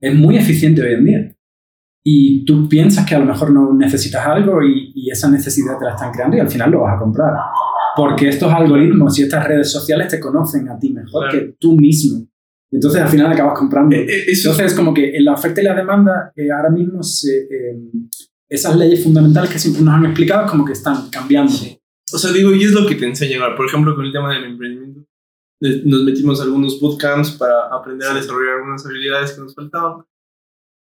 [0.00, 1.34] es muy eficiente hoy en día.
[2.04, 5.86] Y tú piensas que a lo mejor no necesitas algo y, y esa necesidad te
[5.86, 7.32] la están creando y al final lo vas a comprar.
[7.96, 11.46] Porque estos algoritmos y estas redes sociales te conocen a ti mejor Claro.
[11.46, 12.26] que tú mismo.
[12.70, 13.96] Y entonces al final acabas comprando.
[13.96, 16.68] Eh, eh, eso Entonces es como que en la oferta y la demanda eh, ahora
[16.68, 17.78] mismo se, eh,
[18.48, 21.52] esas leyes fundamentales que siempre nos han explicado como que están cambiando.
[22.12, 23.42] O sea, digo, y es lo que te enseñan.
[23.42, 23.56] ahora.
[23.56, 25.04] Por ejemplo, con el tema del emprendimiento,
[25.60, 30.04] nos metimos a algunos bootcamps para aprender a desarrollar algunas habilidades que nos faltaban.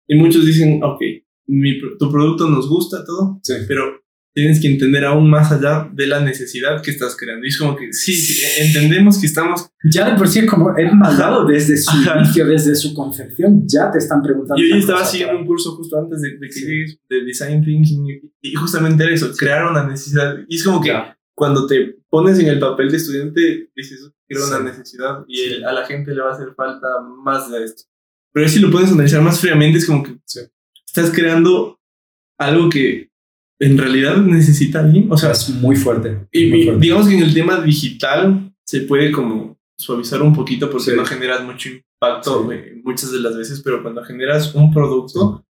[0.06, 1.00] Y muchos dicen, ok,
[1.46, 3.54] mi tu producto nos gusta, todo, Sí.
[3.66, 4.03] pero
[4.34, 7.46] tienes que entender aún más allá de la necesidad que estás creando.
[7.46, 9.70] Y es como que, sí, sí, entendemos que estamos...
[9.84, 12.18] Ya de por sí es como es malvado desde su Ajá.
[12.18, 14.60] inicio, desde su concepción, ya te están preguntando.
[14.60, 16.66] Yo, estaba siguiendo un curso justo antes de, de que Sí.
[16.66, 20.36] llegues de Design Thinking y, justamente era eso, crear una necesidad.
[20.48, 21.16] Y es como que Ya.
[21.34, 24.50] cuando te pones en el papel de estudiante, dices, quiero Sí.
[24.52, 26.88] una necesidad y el- a la gente le va a hacer falta
[27.24, 27.84] más de esto.
[28.32, 30.40] Pero si lo puedes analizar más fríamente, es como que Sí.
[30.86, 31.78] estás creando
[32.36, 33.10] algo que
[33.60, 35.06] en realidad necesita alguien.
[35.10, 36.26] O sea, es muy fuerte.
[36.32, 36.80] y, muy fuerte.
[36.80, 40.96] digamos que en el tema digital se puede como suavizar un poquito porque Sí.
[40.96, 42.80] no generas mucho impacto Sí.
[42.84, 45.44] muchas de las veces, pero cuando generas un producto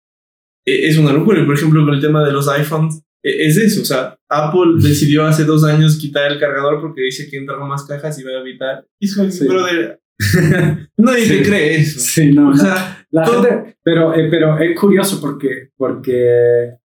[0.65, 1.41] e- es una locura.
[1.41, 3.83] Y, Por ejemplo, con el tema de los iPhones, e- es eso.
[3.83, 7.85] O sea, Apple decidió hace dos años quitar el cargador porque dice que entran más
[7.85, 8.87] cajas y va a evitar.
[9.01, 9.47] Sí.
[9.49, 10.01] brother,
[10.97, 11.43] nadie te Sí.
[11.43, 12.01] cree eso.
[12.01, 16.77] Sí, no, O sea, La todo- gente, pero, eh, pero es curioso porque, porque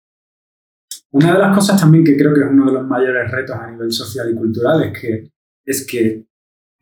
[1.18, 3.72] una de las cosas también que creo que es uno de los mayores retos a
[3.72, 5.32] nivel social y cultural es que,
[5.66, 6.26] es que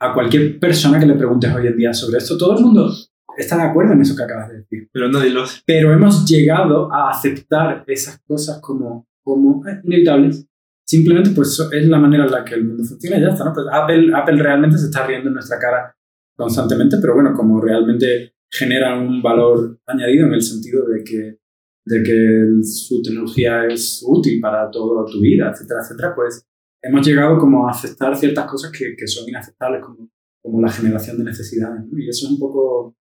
[0.00, 2.90] a cualquier persona que le preguntes hoy en día sobre esto, todo el mundo
[3.36, 4.88] está de acuerdo en eso que acabas de decir.
[4.92, 5.60] pero nadie lo hace.
[5.66, 10.46] Pero hemos llegado a aceptar esas cosas como, como eh, inevitables
[10.86, 13.52] Simplemente pues es la manera en la que el mundo funciona y ya está, ¿no?
[13.52, 15.96] Pues Apple, Apple realmente se está riendo en nuestra cara
[16.36, 21.38] constantemente, pero bueno, como realmente genera un valor añadido en el sentido de que,
[21.86, 26.44] de que su tecnología es útil para toda tu vida, etcétera, etcétera, pues
[26.82, 30.10] hemos llegado como a aceptar ciertas cosas que, que son inaceptables, como,
[30.42, 31.84] como la generación de necesidades.
[31.96, 32.96] Y eso es un poco...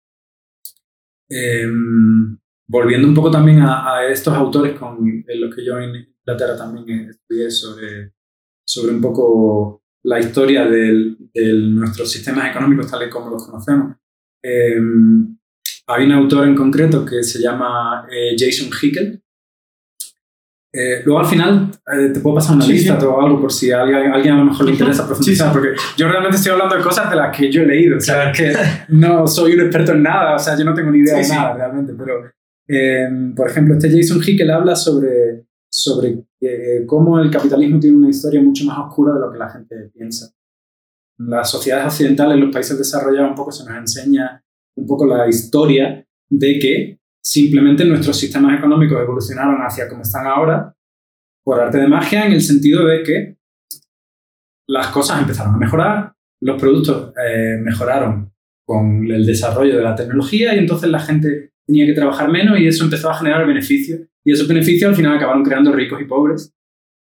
[1.29, 7.09] Em, volviendo un poco también a, estos autores con los que yo en Inglaterra también
[7.09, 8.13] estudié sobre,
[8.65, 11.15] sobre un poco la historia de
[11.55, 13.95] nuestros sistemas económicos tal y como los conocemos.
[14.41, 15.37] Em,
[15.87, 19.21] hay un autor en concreto que se llama eh, Jason Hickel.
[20.75, 23.81] Eh, luego al final eh, te puedo pasar una lista o algo por si a
[23.81, 27.11] alguien, alguien, a lo mejor le interesa profundizar, porque yo realmente estoy hablando de cosas
[27.11, 28.51] de las que yo he leído, o sea, que
[28.87, 31.53] no soy un experto en nada, o sea, yo no tengo ni idea de nada
[31.53, 32.23] realmente, pero
[32.67, 36.25] em, por ejemplo, este Jason Hickel habla sobre, sobre
[36.87, 40.33] cómo el capitalismo tiene una historia mucho más oscura de lo que la gente piensa.
[41.19, 44.43] En las sociedades occidentales, en los países desarrollados, un poco se nos enseña
[44.75, 50.75] un poco la historia de que simplemente nuestros sistemas económicos evolucionaron hacia como están ahora
[51.43, 53.37] por arte de magia en el sentido de que
[54.67, 58.31] las cosas empezaron a mejorar, los productos eh, mejoraron
[58.65, 62.67] con el desarrollo de la tecnología y entonces la gente tenía que trabajar menos y
[62.67, 64.01] eso empezó a generar beneficios.
[64.23, 66.53] Y esos beneficios al final acabaron creando ricos y pobres.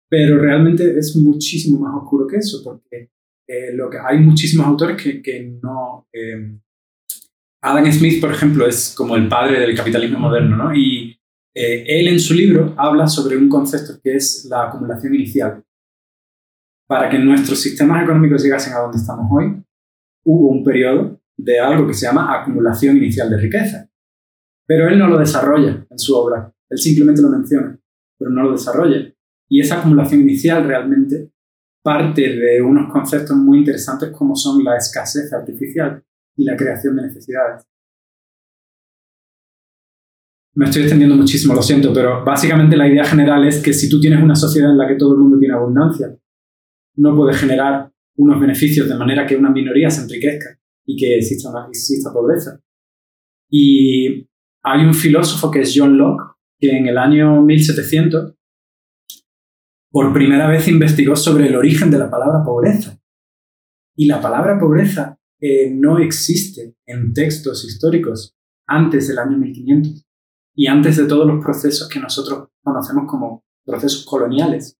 [0.09, 3.11] Pero realmente es muchísimo más oscuro que eso, porque
[3.47, 6.07] eh, lo que, hay muchísimos autores que, que no...
[6.11, 6.57] Eh,
[7.61, 10.73] Adam Smith, por ejemplo, es como el padre del capitalismo moderno, ¿no?
[10.73, 11.19] Y
[11.53, 15.63] eh, él en su libro habla sobre un concepto que es la acumulación inicial.
[16.87, 19.61] Para que nuestros sistemas económicos llegasen a donde estamos hoy,
[20.23, 23.89] hubo un periodo de algo que se llama acumulación inicial de riqueza.
[24.65, 27.77] Pero él no lo desarrolla en su obra, él simplemente lo menciona,
[28.17, 29.13] pero no lo desarrolla.
[29.49, 31.31] Y esa acumulación inicial realmente
[31.83, 36.03] parte de unos conceptos muy interesantes como son la escasez artificial
[36.39, 37.67] y la creación de necesidades.
[40.55, 43.99] Me estoy extendiendo muchísimo, lo siento, pero básicamente la idea general es que si tú
[43.99, 46.17] tienes una sociedad en la que todo el mundo tiene abundancia,
[46.95, 51.49] no puedes generar unos beneficios de manera que una minoría se enriquezca y que exista,
[51.67, 52.59] exista pobreza.
[53.49, 54.27] Y
[54.63, 58.33] hay un filósofo que es John Locke, que en el año 1700
[59.91, 62.97] por primera vez investigó sobre el origen de la palabra pobreza.
[63.95, 68.35] Y la palabra pobreza no existe en textos históricos
[68.67, 70.05] antes del año 1500
[70.55, 74.77] y antes de todos los procesos que nosotros conocemos como procesos coloniales.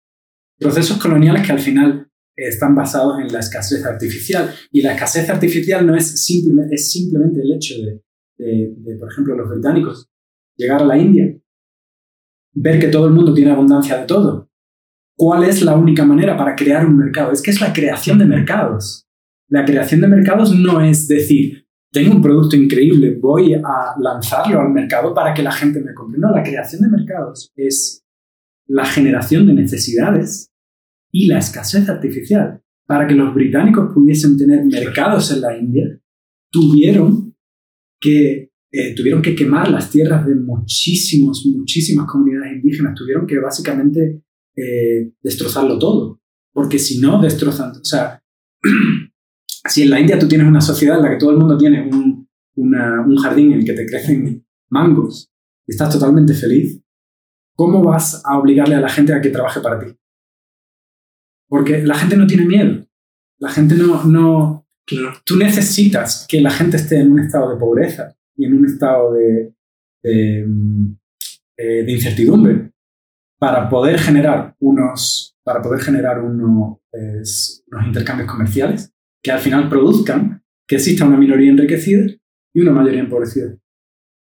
[0.57, 4.53] Procesos coloniales que al final están basados en la escasez artificial.
[4.71, 8.03] Y la escasez artificial no es simplemente, es simplemente el hecho de,
[8.37, 10.09] de, por ejemplo, los británicos
[10.55, 11.33] llegar a la India,
[12.53, 14.49] ver que todo el mundo tiene abundancia de todo.
[15.15, 17.31] ¿Cuál es la única manera para crear un mercado?
[17.31, 19.08] Es que es la creación de mercados.
[19.49, 24.71] La creación de mercados no es decir, tengo un producto increíble, voy a lanzarlo al
[24.71, 26.19] mercado para que la gente me compre.
[26.19, 28.05] No, la creación de mercados es
[28.67, 30.51] la generación de necesidades
[31.11, 32.61] y la escasez artificial.
[32.85, 35.99] Para que los británicos pudiesen tener mercados en la India,
[36.51, 37.35] tuvieron
[37.99, 42.95] que, eh, tuvieron que quemar las tierras de muchísimos, muchísimas comunidades indígenas.
[42.95, 44.23] Tuvieron que básicamente
[44.55, 46.21] eh, destrozarlo todo.
[46.51, 48.23] Porque si no destrozan, o sea,
[49.69, 51.89] si en la India tú tienes una sociedad en la que todo el mundo tiene
[51.89, 52.27] un,
[53.21, 55.31] jardín en el que te crecen mangos
[55.67, 56.81] y estás totalmente feliz,
[57.55, 59.95] ¿cómo vas a obligarle a la gente a que trabaje para ti?
[61.47, 62.85] Porque la gente no tiene miedo.
[63.39, 64.03] La gente no...
[64.03, 64.65] no
[65.23, 69.13] Tú necesitas que la gente esté en un estado de pobreza y en un estado
[69.13, 69.53] de,
[70.01, 70.47] de,
[71.57, 72.71] eh, incertidumbre
[73.37, 76.79] para poder generar unos, para poder generar unos
[77.85, 78.91] intercambios comerciales
[79.23, 82.05] que al final produzcan que exista una minoría enriquecida
[82.53, 83.57] y una mayoría empobrecida.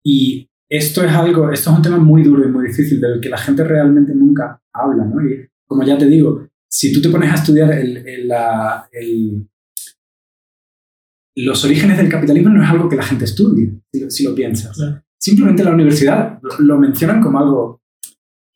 [0.04, 3.30] Y esto es algo, esto es un tema muy duro y muy difícil del que
[3.30, 5.24] la gente realmente nunca habla, ¿no?
[5.26, 9.48] Y como ya te digo, si tú te pones a estudiar el,
[11.36, 13.74] los orígenes del capitalismo no es algo que la gente estudie,
[14.10, 14.78] si, lo piensas.
[15.20, 17.82] Simplemente la universidad lo, mencionan como algo...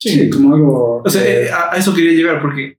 [0.00, 1.02] Sí, como algo...
[1.04, 2.78] O sea, eh, a, eso quería llegar porque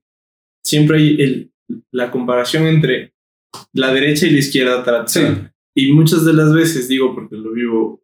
[0.62, 1.50] siempre hay
[1.92, 3.14] la comparación entre
[3.72, 5.52] la derecha y la izquierda tratan.
[5.74, 8.02] Y muchas de las veces, digo porque lo vivo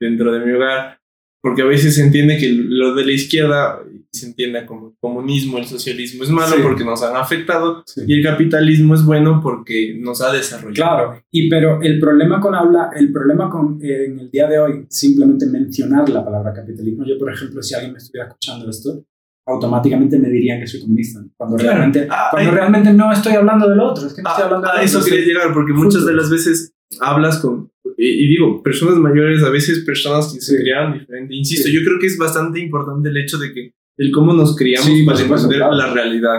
[0.00, 1.00] dentro de mi hogar,
[1.42, 3.82] porque a veces se entiende que lo de la izquierda
[4.12, 8.22] se entiende como el comunismo, el socialismo es malo porque nos han afectado y el
[8.22, 10.74] capitalismo es bueno porque nos ha desarrollado.
[10.74, 14.58] Claro, y pero el problema con habla, el problema con eh, en el día de
[14.58, 19.04] hoy simplemente mencionar la palabra capitalismo, yo por ejemplo si alguien me estuviera escuchando esto,
[19.50, 21.20] automáticamente me dirían que soy comunista.
[21.36, 24.46] Cuando, realmente, ah, cuando realmente no estoy hablando del otro, es que no estoy ah,
[24.46, 28.96] hablando A eso quería llegar, porque muchas de las veces hablas con, y, digo, personas
[28.96, 31.34] mayores, a veces personas que se criaron diferente.
[31.34, 34.88] Insisto, yo creo que es bastante importante el hecho de que el cómo nos criamos
[35.04, 36.32] para entender la realidad.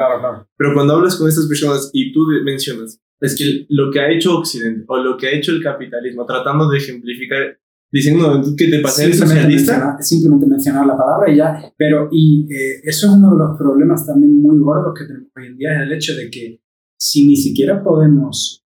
[0.57, 4.39] Pero cuando hablas con estas personas y tú mencionas, es que lo que ha hecho
[4.39, 7.59] Occidente o lo que ha hecho el capitalismo, tratando de ejemplificar
[7.91, 9.97] diciendo que te pasé el socialista.
[9.99, 11.73] simplemente mencionar la palabra y ya.
[11.77, 15.47] Pero, y eh, eso es uno de los problemas también muy gordos que tenemos hoy
[15.47, 16.61] en día, es el hecho de que
[16.97, 18.65] si ni siquiera podemos,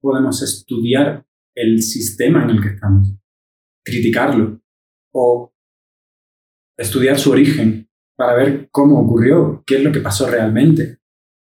[0.00, 3.12] podemos estudiar el sistema en el que estamos,
[3.84, 4.60] criticarlo
[5.12, 5.52] o
[6.78, 10.98] estudiar su origen para ver cómo ocurrió, qué es lo que pasó realmente.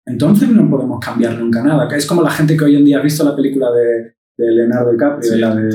[0.05, 1.87] Entonces no podemos cambiar nunca nada.
[1.95, 4.91] Es como la gente que hoy en día ha visto la película de, de Leonardo
[4.91, 5.69] DiCaprio, la de,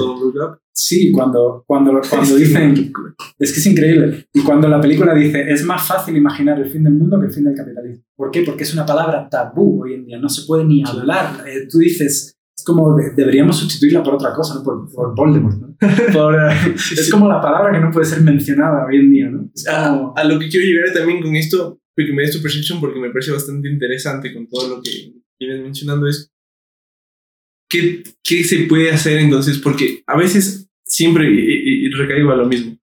[0.76, 2.92] Sí, cuando, cuando, cuando dicen,
[3.38, 6.84] es que es increíble, y cuando la película dice, es más fácil imaginar el fin
[6.84, 8.04] del mundo que el fin del capitalismo.
[8.14, 8.42] ¿Por qué?
[8.42, 11.44] Porque es una palabra tabú hoy en día, no se puede ni hablar.
[11.46, 14.62] Eh, tú dices, es como deberíamos sustituirla por otra cosa, ¿no?
[14.62, 15.56] por, por Voldemort.
[15.56, 15.76] ¿no?
[16.74, 19.30] es como la palabra que no puede ser mencionada hoy en día.
[19.30, 19.50] ¿no?
[19.72, 23.70] A, a, lo que quiero llegar también con esto, Wikimedia Perception, porque me parece bastante
[23.70, 26.30] interesante con todo lo que vienes mencionando, es
[27.68, 29.58] ¿qué, ¿qué se puede hacer entonces?
[29.58, 32.78] Porque a veces siempre, y, recaigo a lo mismo.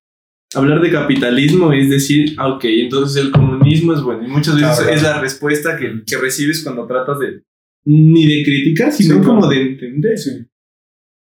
[0.55, 4.23] Hablar de capitalismo es decir, ah, ok, entonces el comunismo es bueno.
[4.23, 7.41] Y muchas veces es la respuesta que, que, recibes cuando tratas de,
[7.85, 10.15] ni de criticar, sino como de entender.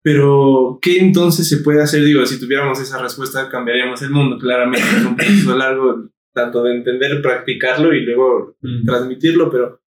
[0.02, 2.04] Pero, ¿qué entonces se puede hacer?
[2.04, 4.36] Digo, si tuviéramos esa respuesta, cambiaríamos el mundo.
[4.38, 9.80] Claramente es un proceso largo, tanto de entender, practicarlo y luego transmitirlo, pero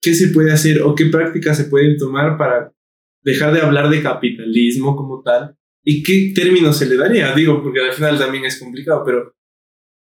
[0.00, 2.72] ¿qué se puede hacer o qué prácticas se pueden tomar para
[3.24, 7.34] dejar de hablar de capitalismo como tal ¿Y qué término se le daría?
[7.34, 9.34] Digo, porque al final también es complicado, pero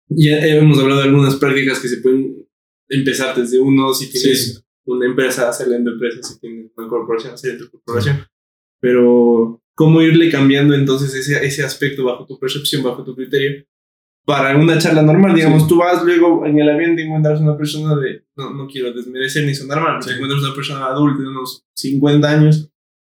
[0.09, 2.45] ya hemos hablado de algunas prácticas que se pueden
[2.89, 7.69] empezar desde uno, si tienes una empresa, saliendo empresa, si tienes una corporación, hacer tu
[7.71, 8.25] corporación.
[8.79, 13.65] Pero, ¿cómo irle cambiando entonces ese, ese aspecto bajo tu percepción, bajo tu criterio?
[14.25, 17.95] Para una charla normal, digamos, tú vas luego en el avión te encuentras una persona
[17.95, 21.65] de, no, no quiero desmerecer ni sonar mal, te encuentras una persona adulta de unos
[21.75, 22.72] 50 años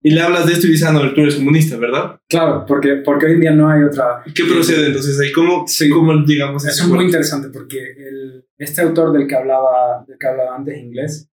[0.09, 2.19] y le hablas de esto y dices, ah, no, tú eres comunista, ¿verdad?
[2.31, 4.23] Claro, porque, porque hoy en día no hay otra...
[4.35, 5.31] ¿Qué procede entonces ahí?
[5.33, 6.85] ¿Cómo, sí, cómo digamos eso?
[6.85, 11.31] es muy interesante porque el, este autor del que, hablaba, del que hablaba antes, inglés,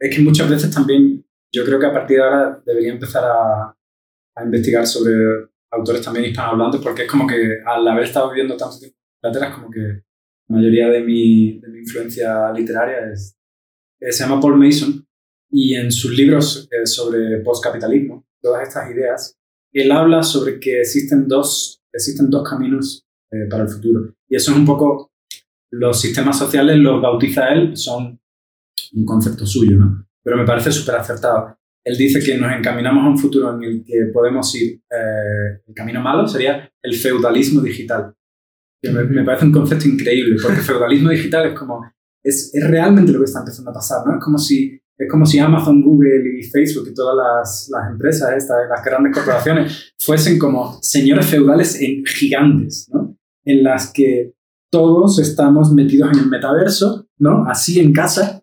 [0.00, 3.76] es que muchas veces también yo creo que a partir de ahora debería empezar a,
[4.36, 5.12] a investigar sobre
[5.70, 9.50] autores también hispanohablantes porque es como que al haber estado viviendo tanto tiempo en Inglaterra
[9.50, 13.36] es como que la mayoría de mi, de mi influencia literaria es,
[14.00, 15.06] eh, se llama Paul Mason
[15.50, 19.38] y en sus libros eh, sobre postcapitalismo, todas estas ideas,
[19.72, 24.14] él habla sobre que existen dos, existen dos caminos eh, para el futuro.
[24.28, 25.12] Y eso es un poco,
[25.70, 28.20] los sistemas sociales los bautiza él, son
[28.92, 30.06] un concepto suyo, ¿no?
[30.22, 31.56] Pero me parece súper acertado.
[31.84, 35.74] Él dice que nos encaminamos a un futuro en el que podemos ir, eh, el
[35.74, 38.14] camino malo sería el feudalismo digital.
[38.80, 41.82] Que me, me, parece un concepto increíble, porque el feudalismo digital es como,
[42.22, 44.14] es, es realmente lo que está empezando a pasar, ¿no?
[44.14, 48.36] Es como si es como si Amazon, Google y Facebook y todas las, las empresas,
[48.36, 53.16] estas, las grandes corporaciones, fuesen como señores feudales en gigantes, ¿no?
[53.44, 54.34] En las que
[54.70, 57.44] todos estamos metidos en el metaverso, ¿no?
[57.46, 58.42] Así en casa,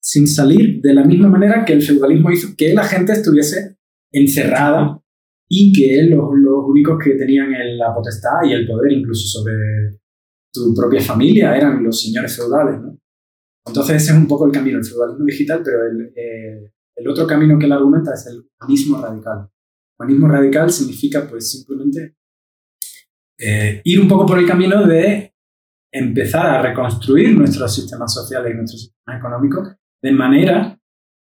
[0.00, 3.76] sin salir, de la misma manera que el feudalismo hizo que la gente estuviese
[4.10, 5.02] encerrada
[5.48, 9.52] y que los, los únicos que tenían la potestad y el poder incluso sobre
[10.50, 12.99] tu propia familia eran los señores feudales, ¿no?
[13.66, 17.26] Entonces ese es un poco el camino, el feudalismo digital, pero el, eh, el otro
[17.26, 19.48] camino que él argumenta es el humanismo radical.
[19.98, 22.16] Humanismo radical significa pues simplemente
[23.38, 25.34] eh, ir un poco por el camino de
[25.92, 29.68] empezar a reconstruir nuestros sistemas sociales y nuestros sistemas económicos
[30.02, 30.78] de manera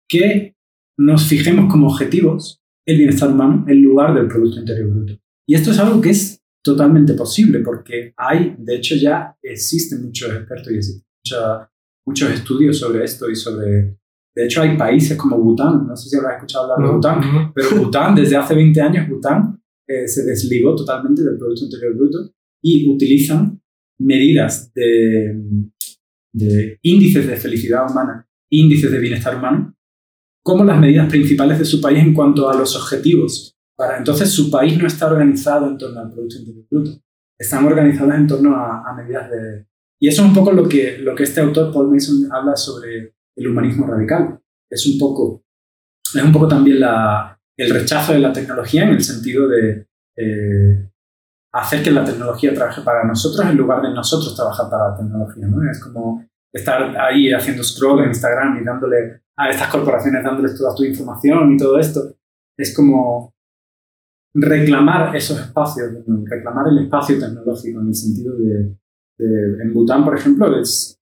[0.08, 0.56] que
[0.98, 5.20] nos fijemos como objetivos el bienestar humano en lugar del Producto Interior Bruto.
[5.46, 10.34] Y esto es algo que es totalmente posible porque hay, de hecho ya existen muchos
[10.34, 11.70] expertos y existen mucha
[12.08, 13.98] muchos estudios sobre esto y sobre...
[14.34, 17.82] De hecho, hay países como Bután, no sé si habrás escuchado hablar de Bután, pero
[17.82, 22.18] Bután, desde hace 20 años, Bután eh, se desligó totalmente del Producto Interior Bruto
[22.62, 23.60] y utilizan
[23.98, 25.34] medidas de,
[26.32, 29.74] de índices de felicidad humana, índices de bienestar humano,
[30.44, 33.56] como las medidas principales de su país en cuanto a los objetivos.
[33.76, 37.02] Para, entonces, su país no está organizado en torno al Producto Interior Bruto,
[37.38, 39.67] están organizados en torno a, a medidas de,
[40.00, 43.14] y eso es un poco lo que, lo que este autor, Paul Mason, habla sobre
[43.36, 44.40] el humanismo radical.
[44.70, 45.44] Es un poco,
[46.14, 46.78] es un poco también
[47.56, 50.90] el rechazo de la tecnología en el sentido de eh,
[51.52, 55.46] hacer que la tecnología trabaje para nosotros en lugar de nosotros trabajar para la tecnología,
[55.48, 55.68] ¿no?
[55.68, 60.74] Es como estar ahí haciendo scroll en Instagram y dándole a estas corporaciones, dándoles toda
[60.74, 62.14] tu información y todo esto.
[62.56, 63.34] Es como
[64.34, 65.90] reclamar esos espacios,
[66.24, 68.76] reclamar el espacio tecnológico en el sentido de,
[69.18, 71.00] en Bután, por ejemplo, es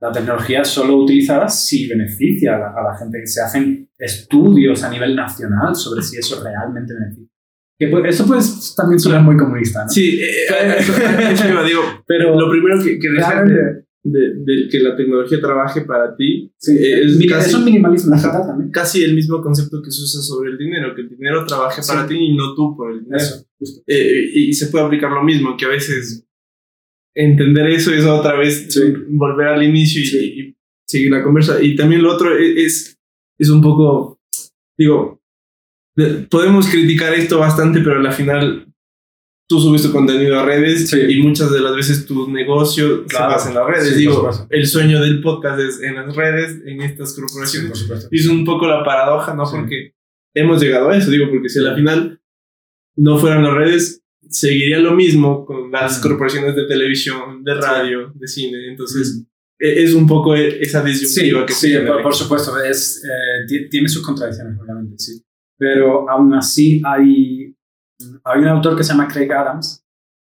[0.00, 5.14] la tecnología solo utilizada si beneficia a la, gente, que se hacen estudios a nivel
[5.14, 7.28] nacional sobre si eso realmente beneficia.
[7.78, 8.42] Que eso puede
[8.76, 9.88] también sonar muy comunista, ¿no?
[9.90, 13.08] Sí, eh, eh, eso, digo, pero lo primero que, que
[14.02, 16.50] de, que la tecnología trabaje para ti.
[16.58, 18.70] es, casi, un minimalismo también.
[18.70, 22.06] Casi el mismo concepto que se usa sobre el dinero, que el dinero trabaje para
[22.06, 23.24] ti y no tú por el dinero.
[23.86, 26.26] Eh, y se puede aplicar lo mismo, que a veces
[27.14, 30.56] entender eso es otra vez volver al inicio y,
[30.86, 31.62] seguir la conversa.
[31.62, 32.98] Y también lo otro es,
[33.38, 34.18] es un poco,
[34.76, 35.22] digo,
[36.28, 38.70] podemos criticar esto bastante, pero al final
[39.48, 43.48] tú subes tu contenido a redes y muchas de las veces tu negocio se basa
[43.48, 43.96] en las redes.
[43.96, 47.88] Digo, el sueño del podcast es en las redes, en estas corporaciones.
[48.10, 49.44] y es un poco la paradoja, ¿no?
[49.50, 49.94] Porque
[50.34, 52.20] hemos llegado a eso, digo, porque si al final
[52.96, 58.26] no fueran las redes, seguiría lo mismo con las corporaciones de televisión, de radio, de
[58.26, 58.68] cine.
[58.68, 59.26] Entonces,
[59.58, 64.04] e, es un poco esa disyuntiva que Sí, por, por, supuesto, es, eh, tiene sus
[64.04, 65.22] contradicciones, obviamente, sí.
[65.58, 67.54] Pero aún así hay
[68.24, 69.84] hay un autor que se llama Craig Adams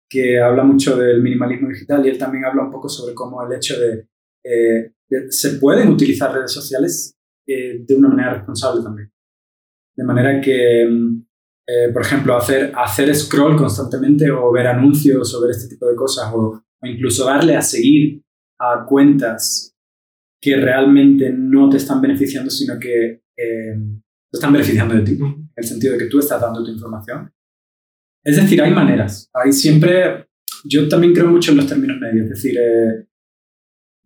[0.08, 3.56] que habla mucho del minimalismo digital y él también habla un poco sobre cómo el
[3.56, 4.06] hecho de,
[4.44, 4.92] eh,
[5.30, 7.16] se pueden utilizar redes sociales
[7.46, 9.10] eh, de una manera responsable también.
[9.96, 11.26] De manera que, mm,
[11.66, 16.30] eh, por ejemplo, hacer, hacer scroll constantemente o ver anuncios sobre este tipo de cosas
[16.34, 18.22] o, incluso darle a seguir
[18.58, 19.74] a cuentas
[20.40, 23.78] que realmente no te están beneficiando, sino que te
[24.30, 27.32] están beneficiando de ti, en el sentido de que tú estás dando tu información
[28.24, 29.30] es decir, hay maneras.
[29.34, 30.26] Hay siempre.
[30.64, 32.24] Yo también creo mucho en los términos medios.
[32.24, 33.06] Es decir, eh,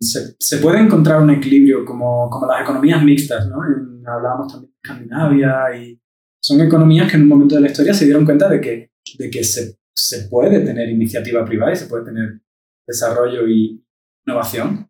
[0.01, 3.59] se, puede encontrar un equilibrio como, como las economías mixtas, ¿no?
[4.07, 6.01] hablábamos también de Escandinavia y
[6.49, 9.31] son economías que en un momento de la historia se dieron cuenta de que, de
[9.31, 12.41] que se, se puede tener iniciativa privada y se puede tener
[12.87, 13.85] desarrollo y
[14.27, 14.89] innovación,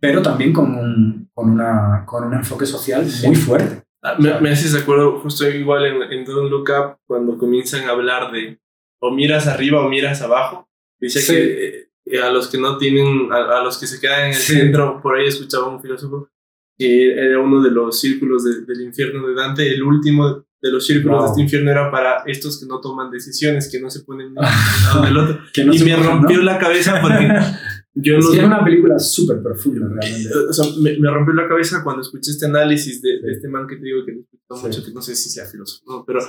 [0.00, 3.82] pero también con un, con una, con un enfoque social muy fuerte.
[4.02, 7.88] Ah, me, me, haces de acuerdo justo igual en, en Don't Look Up cuando comienzan
[7.88, 8.60] a hablar de
[9.00, 10.68] o miras arriba o miras abajo.
[11.00, 14.34] Dice que eh, a los que no tienen, a, los que se quedan en el
[14.34, 16.30] centro, por ahí escuchaba un filósofo
[16.76, 21.22] que era uno de los círculos del infierno de Dante, el último de los círculos
[21.22, 24.42] de este infierno era para estos que no toman decisiones, que no se ponen uno
[24.42, 25.38] lado del otro.
[25.72, 27.28] y me rompió la cabeza porque
[28.00, 30.28] Yo no, es una película súper profunda, realmente.
[30.48, 33.76] O sea, me, me, rompió la cabeza cuando escuché este análisis de, este man que
[33.76, 34.22] te digo que me
[34.62, 36.04] mucho, que no sé si sea filósofo, ¿no?
[36.06, 36.20] pero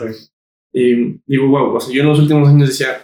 [0.74, 3.04] eh, digo, wow, o sea, yo en los últimos años decía,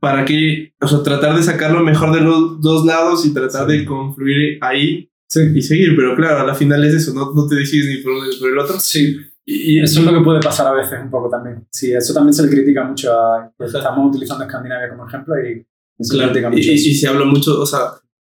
[0.00, 0.72] ¿para qué?
[0.80, 4.58] O sea, tratar de sacar lo mejor de los dos lados y tratar de confluir
[4.60, 5.10] ahí
[5.54, 8.12] y seguir, pero claro, a la final es eso, no, no te decides ni por
[8.12, 8.80] uno ni por el otro.
[8.80, 9.18] Sí.
[9.44, 11.66] Y, eso es lo que puede pasar a veces un poco también.
[11.70, 13.52] Sí, eso también se le critica mucho a...
[13.58, 15.66] Estamos utilizando Escandinavia como ejemplo y
[16.10, 17.80] Claro, y, y, se habla mucho, o sea,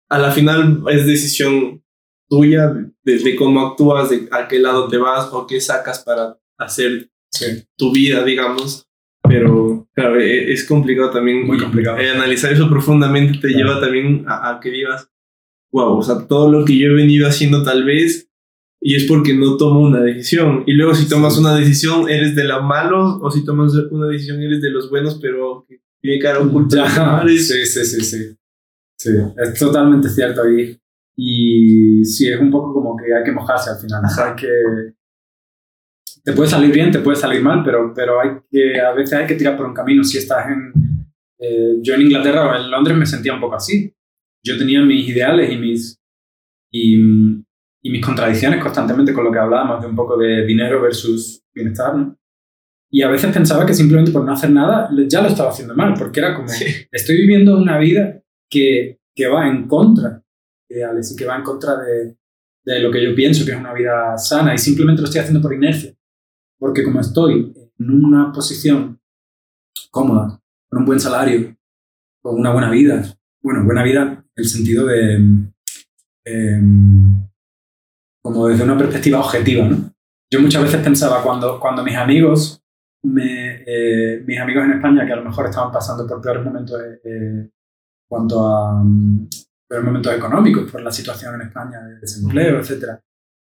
[0.08, 1.82] a la final es decisión
[2.28, 2.72] tuya
[3.04, 7.10] de, cómo actúas, de a qué lado te vas o qué sacas para hacer
[7.76, 8.88] tu vida, digamos.
[9.22, 11.46] Pero, claro, e, es complicado también.
[11.46, 11.98] Muy complicado.
[11.98, 15.08] Eh, analizar eso profundamente te lleva también a, que digas,
[15.72, 18.30] wow, o sea, todo lo que yo he venido haciendo tal vez,
[18.84, 20.64] y es porque no tomo una decisión.
[20.66, 24.42] Y luego si tomas una decisión, eres de los malos, o si tomas una decisión,
[24.42, 25.64] eres de los buenos, pero
[26.00, 27.22] tiene cara oculta.
[27.26, 28.36] Sí, sí, sí, sí.
[28.98, 30.48] Sí, es totalmente cierto.
[30.50, 30.78] Y,
[31.16, 34.02] y sí, es un poco como que hay que mojarse al final.
[34.04, 34.94] Hay que,
[36.24, 39.26] te puede salir bien, te puede salir mal, pero, pero hay que, a veces hay
[39.26, 40.02] que tirar por un camino.
[40.02, 40.72] Si estás en...
[41.38, 43.94] Eh, yo en Inglaterra o en Londres me sentía un poco así.
[44.44, 46.00] Yo tenía mis ideales y mis,
[46.72, 47.41] y,
[47.82, 51.96] y mis contradicciones constantemente con lo que hablábamos de un poco de dinero versus bienestar.
[51.96, 52.16] ¿no?
[52.90, 55.94] Y a veces pensaba que simplemente por no hacer nada ya lo estaba haciendo mal,
[55.98, 56.48] porque era como,
[56.92, 60.22] estoy viviendo una vida que, que va en contra
[60.68, 62.16] de ideales y que va en contra de,
[62.64, 65.40] de, lo que yo pienso que es una vida sana y simplemente lo estoy haciendo
[65.40, 65.94] por inercia.
[66.58, 69.00] Porque como estoy en una posición
[69.90, 71.56] cómoda, con un buen salario,
[72.20, 73.02] con una buena vida,
[73.42, 75.14] bueno, buena vida en el sentido de,
[76.24, 77.28] em,
[78.22, 79.92] como desde una perspectiva objetiva, ¿no?
[80.32, 82.62] Yo muchas veces pensaba cuando, cuando mis amigos
[83.04, 86.80] me, eh, mis amigos en España que a lo mejor estaban pasando por peores momentos
[86.80, 87.52] eh, en
[88.08, 89.28] cuanto a um,
[89.68, 92.98] peores momentos económicos por la situación en España de desempleo, etc.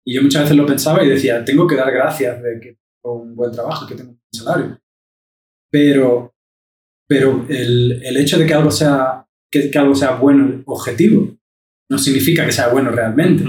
[0.06, 3.22] Y yo muchas veces lo pensaba y decía, tengo que dar gracias de que tengo
[3.22, 4.80] un buen trabajo, que tengo un buen salario.
[5.69, 6.34] Pero
[7.11, 11.38] pero el, el hecho de que algo sea que, que, algo sea bueno objetivo
[11.89, 13.43] no significa que sea bueno realmente,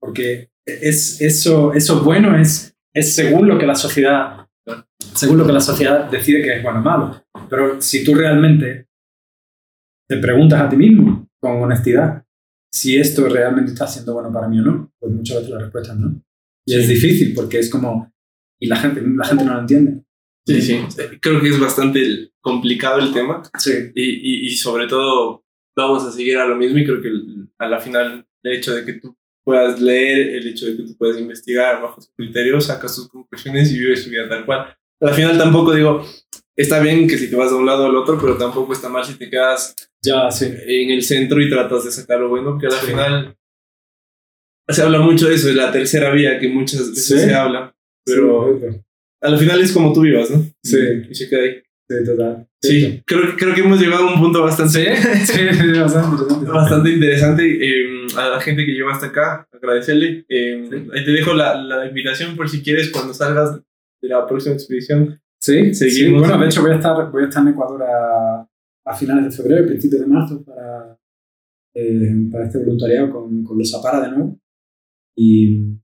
[0.00, 4.42] porque es, eso, eso bueno es, es según lo que la sociedad
[5.14, 7.24] según lo que la sociedad decide que es bueno o malo.
[7.50, 8.88] Pero si tú realmente
[10.08, 12.24] te preguntas a ti mismo con honestidad
[12.72, 15.92] si esto realmente está siendo bueno para mí o no, pues muchas veces la respuesta
[15.92, 16.22] es no.
[16.66, 18.12] Y es difícil porque es como...
[18.58, 20.04] Y la gente, la gente no lo entiende.
[20.46, 20.80] Sí, sí.
[21.20, 23.42] Creo que es bastante complicado el tema.
[23.58, 23.72] Sí.
[23.94, 25.44] Y, y, y sobre todo
[25.76, 27.10] vamos a seguir a lo mismo y creo que
[27.58, 30.96] a la final el hecho de que tú puedas leer, el hecho de que tú
[30.96, 34.76] puedas investigar bajo tus criterios, sacas tus conclusiones y vives tu vida tal cual.
[35.00, 36.06] Al final tampoco digo,
[36.56, 39.04] está bien que si te vas de un lado al otro, pero tampoco está mal
[39.04, 40.46] si te quedas ya, sí.
[40.46, 42.86] en el centro y tratas de sacar lo bueno, que al sí.
[42.86, 43.36] final
[44.68, 47.18] se habla mucho de eso, de la tercera vía que muchas veces Sí.
[47.18, 47.74] se habla,
[48.04, 48.58] pero
[49.20, 50.44] al final es como tú vivas, ¿no?
[50.62, 50.78] Sí.
[51.10, 51.62] Y se queda ahí.
[51.98, 52.48] Sí, total.
[52.60, 54.96] Sí, creo, creo que hemos llegado a un punto bastante,
[55.26, 56.46] Sí, bastante interesante.
[56.50, 57.44] bastante interesante.
[57.44, 60.24] eh, a la gente que llegó hasta acá, agradecerle.
[60.28, 60.76] Eh, Sí.
[60.94, 63.56] Ahí te dejo la, la invitación por si quieres cuando salgas
[64.00, 65.20] de la próxima expedición.
[65.40, 66.20] Sí, Seguimos.
[66.20, 68.48] bueno, de hecho voy a estar, voy a estar en Ecuador a,
[68.84, 70.96] a finales de febrero, principios de marzo, para,
[71.74, 74.38] eh, para este voluntariado con, con los Zapara de nuevo.
[75.16, 75.78] Y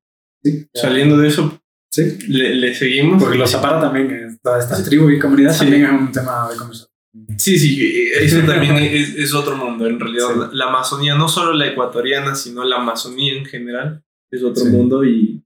[0.45, 1.61] sí, Saliendo de eso,
[2.05, 3.23] sí, le, le seguimos.
[3.23, 5.65] porque los Zapara también, eh, todas estas tribus y comunidades Sí.
[5.65, 6.89] también es un tema de conversación.
[7.39, 9.87] Sí, sí, eh, eso también es, es otro mundo.
[9.87, 10.39] En realidad, Sí.
[10.41, 14.71] la, la Amazonía, no solo la ecuatoriana, sino la Amazonía en general, es otro Sí.
[14.71, 15.43] mundo y,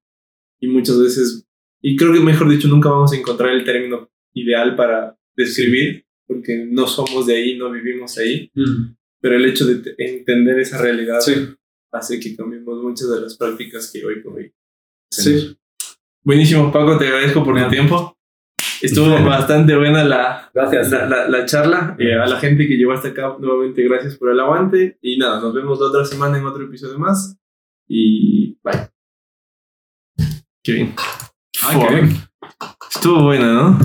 [0.60, 1.46] y muchas veces,
[1.80, 6.66] y creo que mejor dicho, nunca vamos a encontrar el término ideal para describir, porque
[6.68, 8.50] no somos de ahí, no vivimos ahí,
[9.20, 11.34] pero el hecho de te- entender esa realidad Sí,
[11.92, 14.52] hace que cambiemos muchas de las prácticas que hoy por hoy.
[15.10, 15.56] sí.
[16.24, 18.16] Buenísimo, Paco, te agradezco por tu tiempo.
[18.80, 20.90] Estuvo bastante buena la, Gracias.
[20.90, 21.96] la, la, la charla.
[21.98, 24.98] Eh, a la gente que llegó hasta acá, nuevamente gracias por el aguante.
[25.00, 27.36] Y nada, nos vemos la otra semana en otro episodio más.
[27.88, 28.88] Y bye.
[30.62, 30.94] Qué bien.
[31.62, 32.16] Ay, qué bien.
[32.94, 33.78] Estuvo buena, ¿no?